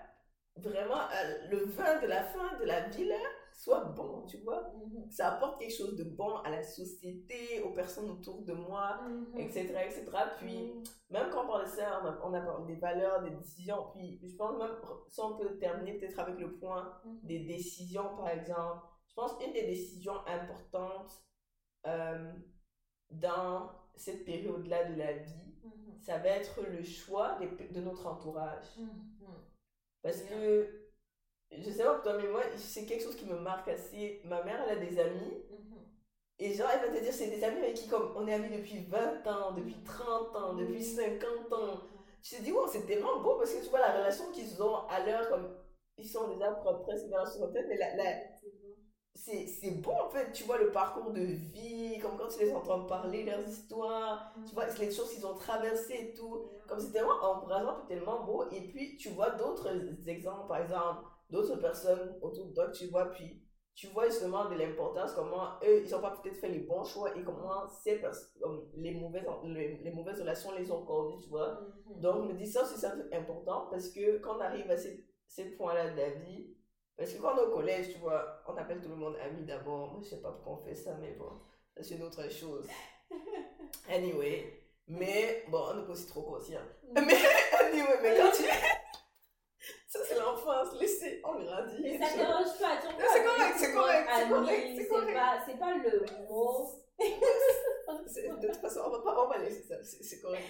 [0.57, 3.21] vraiment, euh, le vin de la fin de la vie-là
[3.63, 4.73] soit bon, tu vois.
[4.75, 5.09] Mhm.
[5.09, 9.01] Que ça apporte quelque chose de bon à la société, aux personnes autour de moi,
[9.37, 10.07] etc., etc.
[10.39, 10.83] Puis, Mhm.
[11.11, 13.91] même quand on parle de ça, on a, on a parlé des valeurs, des décisions,
[13.93, 14.77] puis je pense même,
[15.09, 16.91] si on peut terminer peut-être avec le point
[17.23, 18.87] des décisions, par exemple.
[19.09, 21.13] Je pense qu'une des décisions importantes
[21.87, 22.33] euh,
[23.11, 25.55] dans cette période-là de la vie,
[26.01, 28.67] ça va être le choix des- de notre entourage.
[30.03, 30.90] Parce que,
[31.53, 34.21] je sais pas pour toi, mais moi, c'est quelque chose qui me marque assez.
[34.25, 35.79] Ma mère, elle a des amis, Mhm.
[36.39, 38.57] et genre, elle va te dire, c'est des amis avec qui, comme, on est amis
[38.57, 41.81] depuis 20 ans, depuis 30 ans, depuis 50 ans.
[42.23, 44.87] Je te dis, wow, c'est tellement beau parce que tu vois la relation qu'ils ont
[44.89, 45.55] à l'heure, comme,
[45.99, 48.05] ils sont déjà pre- presque vers la soixantaine, mais la, la,
[49.15, 52.53] c'est c'est beau en fait, tu vois le parcours de vie, comme quand tu les
[52.53, 56.93] entends parler, leurs histoires, tu vois les choses qu'ils ont traversées et tout, comme c'est
[56.93, 59.69] tellement encourageant tellement beau, et puis tu vois d'autres
[60.09, 63.43] exemples, par exemple, d'autres personnes autour de toi que tu vois, puis
[63.75, 67.17] tu vois justement de l'importance, comment eux, ils ont pas peut-être fait les bons choix
[67.17, 71.29] et comment ces pers- comme les, mauvaises, les, les mauvaises relations les ont causées, tu
[71.31, 71.61] vois.
[71.87, 72.01] Mhm.
[72.01, 75.07] Donc, je me dis ça, c'est ça important parce que quand on arrive à ces,
[75.29, 76.55] ces points-là de la vie,
[76.97, 79.45] parce que quand on est au collège, tu vois, on appelle tout le monde ami
[79.47, 79.93] d'abord.
[79.93, 81.31] Moi, je sais pas pourquoi on fait ça, mais bon,
[81.77, 82.67] ça c'est une autre chose.
[83.89, 86.61] Anyway, mais bon, on n'est pas aussi trop conscient.
[86.95, 87.05] Mhm.
[87.07, 87.17] Mais
[87.61, 88.43] anyway, mais quand tu.
[89.93, 91.83] ça c'est l'enfance, laissez, on grandit.
[91.83, 92.77] Mais ça dérange pas.
[92.81, 95.15] tu vois, c'est correct, c'est correct, c'est correct, c'est correct.
[95.15, 96.77] pas- C'est pas le mot.
[98.41, 100.45] De toute façon, on va pas, on va laisser ça, c'est correct.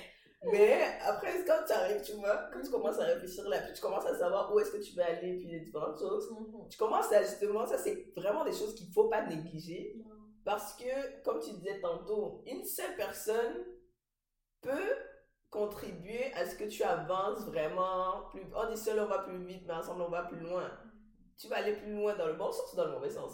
[0.45, 3.81] Mais après, quand tu arrives, tu vois, quand tu commences à réfléchir là, puis tu
[3.81, 6.69] commences à savoir où est-ce que tu veux aller, puis les différentes choses, Mhm.
[6.71, 9.97] tu commences à justement, ça c'est vraiment des choses qu'il ne faut pas négliger.
[10.45, 13.65] Parce que, comme tu disais tantôt, une seule personne
[14.63, 14.95] peut
[15.51, 19.65] contribuer à ce que tu avances vraiment plus On dit seul on va plus vite,
[19.67, 20.71] mais ensemble on va plus loin.
[21.37, 23.33] tu vas aller plus loin dans le bon sens ou dans le mauvais sens?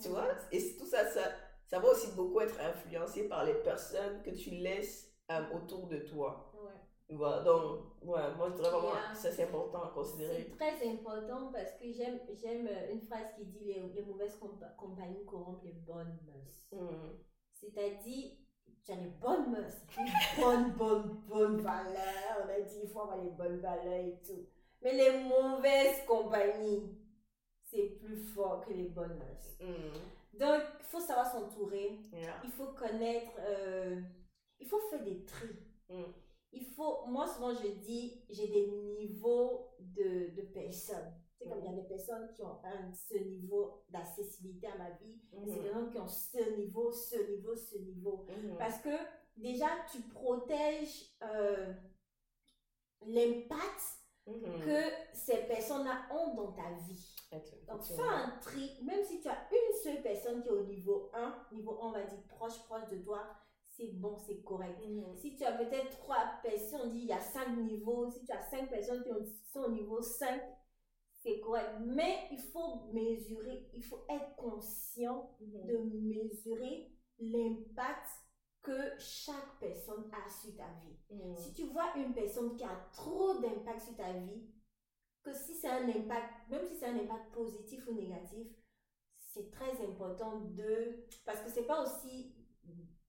[0.00, 0.28] Tu vois?
[0.52, 1.22] Et tout ça, ça,
[1.66, 5.98] ça va aussi beaucoup être influencé par les personnes que tu laisses euh, autour de
[5.98, 6.52] toi.
[6.54, 7.16] Ouais.
[7.16, 10.46] Voilà, donc, ouais, moi, je dirais vraiment, ça c'est important à considérer.
[10.50, 14.76] C'est très important parce que j'aime j'aime une phrase qui dit les, les mauvaises compa-
[14.76, 16.68] compagnies corrompent les bonnes mœurs.
[16.70, 17.18] Mhm.
[17.54, 18.47] C'est-à-dire, tu
[18.88, 22.44] as les bonnes mœurs, les bonnes, bonnes, bonnes valeurs.
[22.44, 24.46] On a dit, il faut avoir les bonnes valeurs et tout.
[24.82, 26.96] Mais les mauvaises compagnies,
[27.64, 29.58] c'est plus fort que les bonnes mœurs.
[29.60, 30.38] Mhm.
[30.38, 31.98] Donc, il faut savoir s'entourer.
[32.12, 32.40] Yeah.
[32.44, 34.00] Il faut connaître, euh,
[34.60, 35.48] il faut faire des tri.
[35.90, 36.02] Mm.
[36.52, 41.12] Il faut, moi souvent je dis, j'ai des niveaux de, de personnes.
[41.38, 44.76] Tu sais, comme il y a des personnes qui ont un, ce niveau d'accessibilité à
[44.76, 45.62] ma vie, et c'est Mhm.
[45.62, 48.26] des gens qui ont ce niveau, ce niveau, ce niveau.
[48.28, 48.56] Mhm.
[48.58, 48.90] Parce que
[49.36, 51.72] déjà, tu protèges euh,
[53.06, 53.80] l'impact
[54.26, 54.60] Mhm.
[54.64, 54.80] que
[55.14, 57.14] ces personnes-là ont dans ta vie.
[57.66, 61.10] Donc, fais un tri, même si tu as une seule personne qui est au niveau
[61.14, 63.22] 1, niveau 1, on va dire proche, proche de toi,
[63.68, 64.78] c'est bon, c'est correct.
[65.16, 68.32] Si tu as peut-être trois personnes, on dit il y a cinq niveaux, si tu
[68.32, 70.42] as cinq personnes qui ont- sont au niveau 5,
[71.34, 71.70] c'est correct.
[71.84, 75.66] Mais il faut mesurer, il faut être conscient Mhm.
[75.66, 78.08] de mesurer l'impact
[78.62, 80.96] que chaque personne a sur ta vie.
[81.10, 81.36] Mhm.
[81.36, 84.42] Si tu vois une personne qui a trop d'impact sur ta vie,
[85.22, 88.46] que si c'est un impact, même si c'est un impact positif ou négatif,
[89.18, 91.04] c'est très important de...
[91.24, 92.34] Parce que c'est pas aussi...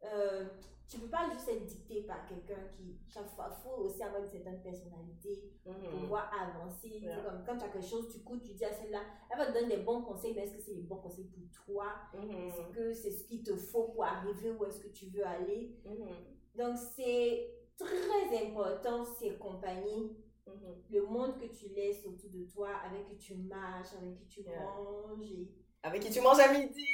[0.03, 0.47] Euh,
[0.89, 2.97] tu peux pas juste être dicté par quelqu'un qui...
[3.07, 6.01] Chaque fois, il faut aussi avoir une certaine personnalité pour Mhm.
[6.01, 6.89] pouvoir avancer.
[6.89, 7.21] Yeah.
[7.21, 9.53] comme quand tu as quelque chose, tu cours, tu dis à celle-là, elle va te
[9.53, 11.85] donner des bons conseils, mais est-ce que c'est les bons conseils pour toi?
[12.13, 12.31] Mhm.
[12.31, 15.75] Est-ce que c'est ce qu'il te faut pour arriver où est-ce que tu veux aller?
[15.85, 16.07] Mhm.
[16.55, 20.17] donc, c'est très important, ces compagnies,
[20.47, 20.75] Mhm.
[20.89, 24.41] le monde que tu laisses autour de toi, avec qui tu marches, avec qui tu
[24.41, 24.63] Yeah.
[24.65, 25.31] manges.
[25.31, 25.47] et-
[25.84, 26.86] Avec qui tu manges à midi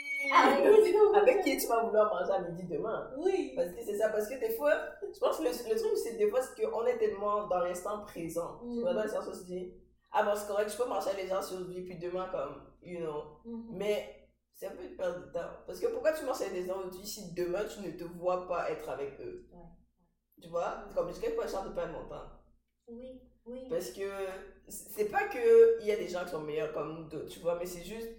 [1.16, 3.54] Avec qui tu vas vouloir manger à midi demain Oui.
[3.56, 4.74] Parce que c'est ça, parce que des fois,
[5.14, 8.04] je pense que le, le truc, c'est des fois, c'est qu'on est tellement dans l'instant
[8.06, 8.60] présent.
[8.62, 8.98] Tu vois, Mhm.
[8.98, 9.74] dans le sens où on se dit,
[10.12, 13.40] ah bon, c'est correct, je peux marcher les gens aujourd'hui, puis demain, comme, you know.
[13.46, 13.68] Mhm.
[13.78, 15.50] Mais c'est un peu une perte de temps.
[15.68, 18.48] Parce que pourquoi tu marches avec des gens aujourd'hui si demain tu ne te vois
[18.48, 19.48] pas être avec eux?
[19.52, 19.66] Ouais.
[20.42, 20.84] Tu vois?
[20.94, 22.30] Comme je sais pas chance de perdre mon temps.
[22.88, 23.68] Oui, oui.
[23.70, 24.04] Parce que
[24.68, 27.56] c'est pas que il y a des gens qui sont meilleurs comme d'autres, tu vois,
[27.58, 28.10] mais c'est juste.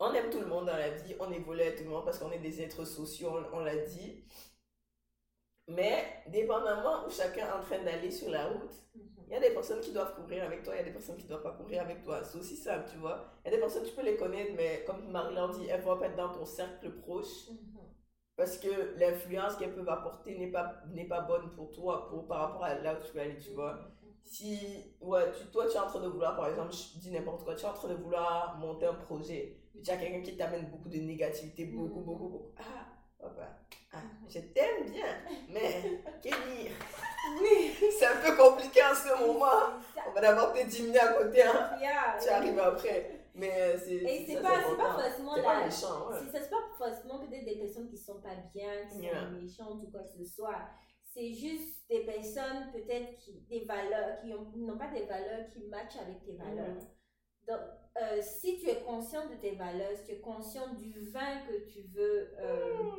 [0.00, 2.18] On aime tout le monde dans la vie, on évolue avec tout le monde parce
[2.18, 4.24] qu'on est des êtres sociaux, on, on l'a dit.
[5.68, 9.24] Mais, dépendamment où chacun est en train d'aller sur la route, Mhm.
[9.26, 11.16] il y a des personnes qui doivent courir avec toi, il y a des personnes
[11.16, 12.24] qui ne doivent pas courir avec toi.
[12.24, 13.26] C'est aussi simple, tu vois.
[13.44, 15.98] Il y a des personnes, tu peux les connaître, mais comme Marie-Laure dit, elles vont
[15.98, 17.80] pas être dans ton cercle proche Mhm.
[18.36, 22.38] parce que l'influence qu'elles peuvent apporter n'est pas, n'est pas bonne pour toi pour, par
[22.40, 23.74] rapport à là où tu veux aller, tu vois.
[23.74, 24.14] Mhm.
[24.24, 27.44] Si, ouais, tu, toi, tu es en train de vouloir, par exemple, je dis n'importe
[27.44, 30.36] quoi, tu es en train de vouloir monter un projet, puis tu as quelqu'un qui
[30.36, 32.04] t'amène beaucoup de négativité, beaucoup, Mhm.
[32.04, 32.52] beaucoup, beaucoup.
[32.58, 32.86] Ah,
[33.20, 33.48] papa,
[33.92, 33.98] ah,
[34.28, 35.06] je t'aime bien,
[35.48, 35.82] mais,
[36.22, 36.72] que dire?
[37.40, 37.72] Oui.
[37.98, 39.78] C'est un peu compliqué en ce moment.
[40.08, 41.70] On va d'abord te diminuer à côté, hein.
[41.80, 43.14] Yeah, tu arrives après.
[43.34, 46.16] Mais c'est Et c'est ça, pas, pas forcément C'est pas la- méchant, ouais.
[46.32, 49.90] C'est c'est pas forcément peut-être des personnes qui sont pas bien, qui sont méchantes ou
[49.92, 50.58] quoi que ce soit.
[51.04, 55.60] C'est juste des personnes peut-être qui des valeurs qui ont- n'ont pas des valeurs qui
[55.68, 56.74] matchent avec tes valeurs.
[56.74, 56.88] Mhm.
[57.48, 57.60] Donc
[58.00, 61.64] euh, si tu es conscient de tes valeurs, si tu es conscient du vin que
[61.70, 62.90] tu veux euh,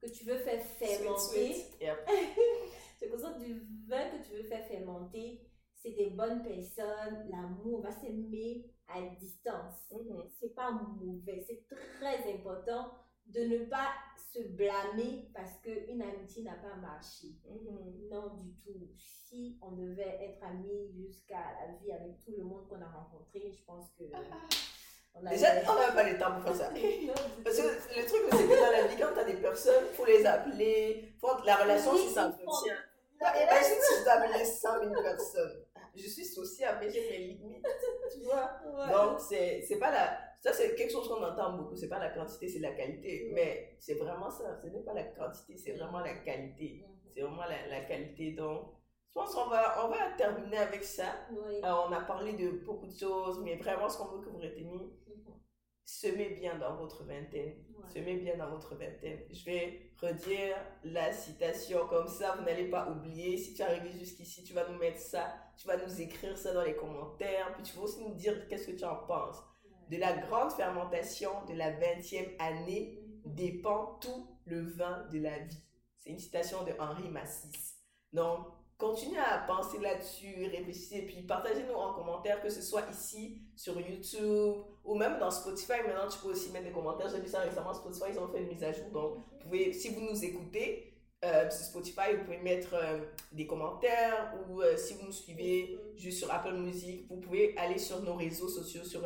[0.00, 1.80] que tu veux faire fermenter, Sweet, sweet.
[1.80, 2.08] Yep.
[2.98, 3.54] tu es conscient du
[3.88, 5.40] vin que tu veux faire fermenter,
[5.74, 10.28] c'est des bonnes personnes, l'amour, va s'aimer à distance Mhm.
[10.38, 11.44] c'est pas mauvais.
[11.46, 11.64] C'est
[11.98, 12.92] très important
[13.26, 13.88] de ne pas
[14.32, 17.28] se blâmer parce qu'une amitié n'a pas marché.
[17.46, 18.08] Mhm.
[18.10, 18.88] Non, du tout.
[18.96, 23.52] Si on devait être amis jusqu'à la vie avec tout le monde qu'on a rencontré,
[23.52, 24.04] je pense que.
[25.14, 26.70] On a Déjà, on n'a pas le temps pour faire ça.
[27.06, 29.84] Non, Parce que le truc, c'est que dans la vie, quand tu as des personnes,
[29.90, 31.14] il faut les appeler.
[31.20, 32.76] Faut, la relation, Oui, s'entretient.
[33.20, 35.64] Imagine si je dois appeler 100 000 personnes?
[35.96, 37.66] Je suis sociable, mais j'ai mes limites.
[38.12, 38.92] Tu vois Ouais.
[38.92, 40.27] Donc, c'est c'est pas la.
[40.40, 41.74] Ça, c'est quelque chose qu'on entend beaucoup.
[41.74, 43.30] C'est pas la quantité, c'est la qualité.
[43.34, 44.56] Mais c'est vraiment ça.
[44.62, 46.84] Ce n'est pas la quantité, c'est vraiment la qualité.
[46.86, 47.10] Mhm.
[47.14, 48.32] C'est vraiment la, la qualité.
[48.32, 48.74] Donc,
[49.08, 51.26] je pense qu'on va, on va terminer avec ça.
[51.32, 51.56] Oui.
[51.64, 54.38] Euh, on a parlé de beaucoup de choses, mais vraiment, ce qu'on veut que vous
[54.38, 55.34] reteniez, Mhm.
[55.84, 57.64] semez bien dans votre vingtaine.
[57.76, 57.88] Ouais.
[57.92, 59.20] Semez bien dans votre vingtaine.
[59.32, 63.36] Je vais redire la citation comme ça, vous n'allez pas oublier.
[63.38, 66.52] Si tu es arrivé jusqu'ici, tu vas nous mettre ça, tu vas nous écrire ça
[66.52, 69.42] dans les commentaires, puis tu vas aussi nous dire qu'est-ce que tu en penses.
[69.90, 75.64] De la grande fermentation de la 20e année dépend tout le vin de la vie.
[75.96, 77.76] C'est une citation de Henri Massis.
[78.12, 83.80] Donc, continuez à penser là-dessus, réfléchissez, puis partagez-nous en commentaire, que ce soit ici, sur
[83.80, 85.80] YouTube, ou même dans Spotify.
[85.86, 87.08] Maintenant, tu peux aussi mettre des commentaires.
[87.08, 88.90] J'ai vu ça récemment, Spotify, ils ont fait une mise à jour.
[88.92, 93.00] Donc, vous pouvez, si vous nous écoutez, euh, sur Spotify, vous pouvez mettre euh,
[93.32, 97.78] des commentaires, ou euh, si vous nous suivez juste sur Apple Music, vous pouvez aller
[97.78, 99.02] sur nos réseaux sociaux, sur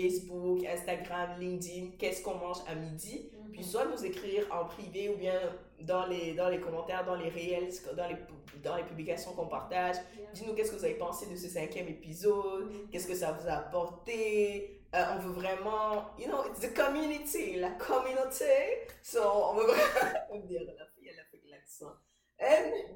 [0.00, 3.30] Facebook, Instagram, LinkedIn, qu'est-ce qu'on mange à midi.
[3.52, 5.40] Puis soit nous écrire en privé ou bien
[5.80, 8.16] dans les, dans les commentaires, dans les réels, dans les,
[8.62, 9.96] dans les publications qu'on partage.
[10.34, 13.52] Dis-nous qu'est-ce que vous avez pensé de ce cinquième épisode, qu'est-ce que ça vous a
[13.52, 14.74] apporté.
[14.94, 18.86] Euh, on veut vraiment, you know, it's the community, la communauté.
[19.02, 21.38] So, on veut vraiment, dire la fille, elle a fait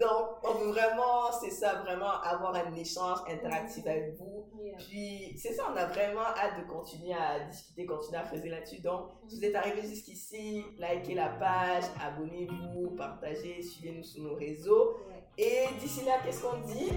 [0.01, 4.47] donc, on veut vraiment, c'est ça, vraiment avoir un échange interactif avec vous.
[4.79, 8.81] Puis, c'est ça, on a vraiment hâte de continuer à discuter, continuer à creuser là-dessus.
[8.81, 14.97] Donc, si vous êtes arrivé jusqu'ici, likez la page, abonnez-vous, partagez, suivez-nous sur nos réseaux.
[15.37, 16.93] Et d'ici là, qu'est-ce qu'on dit?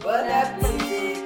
[0.00, 1.20] Bon appétit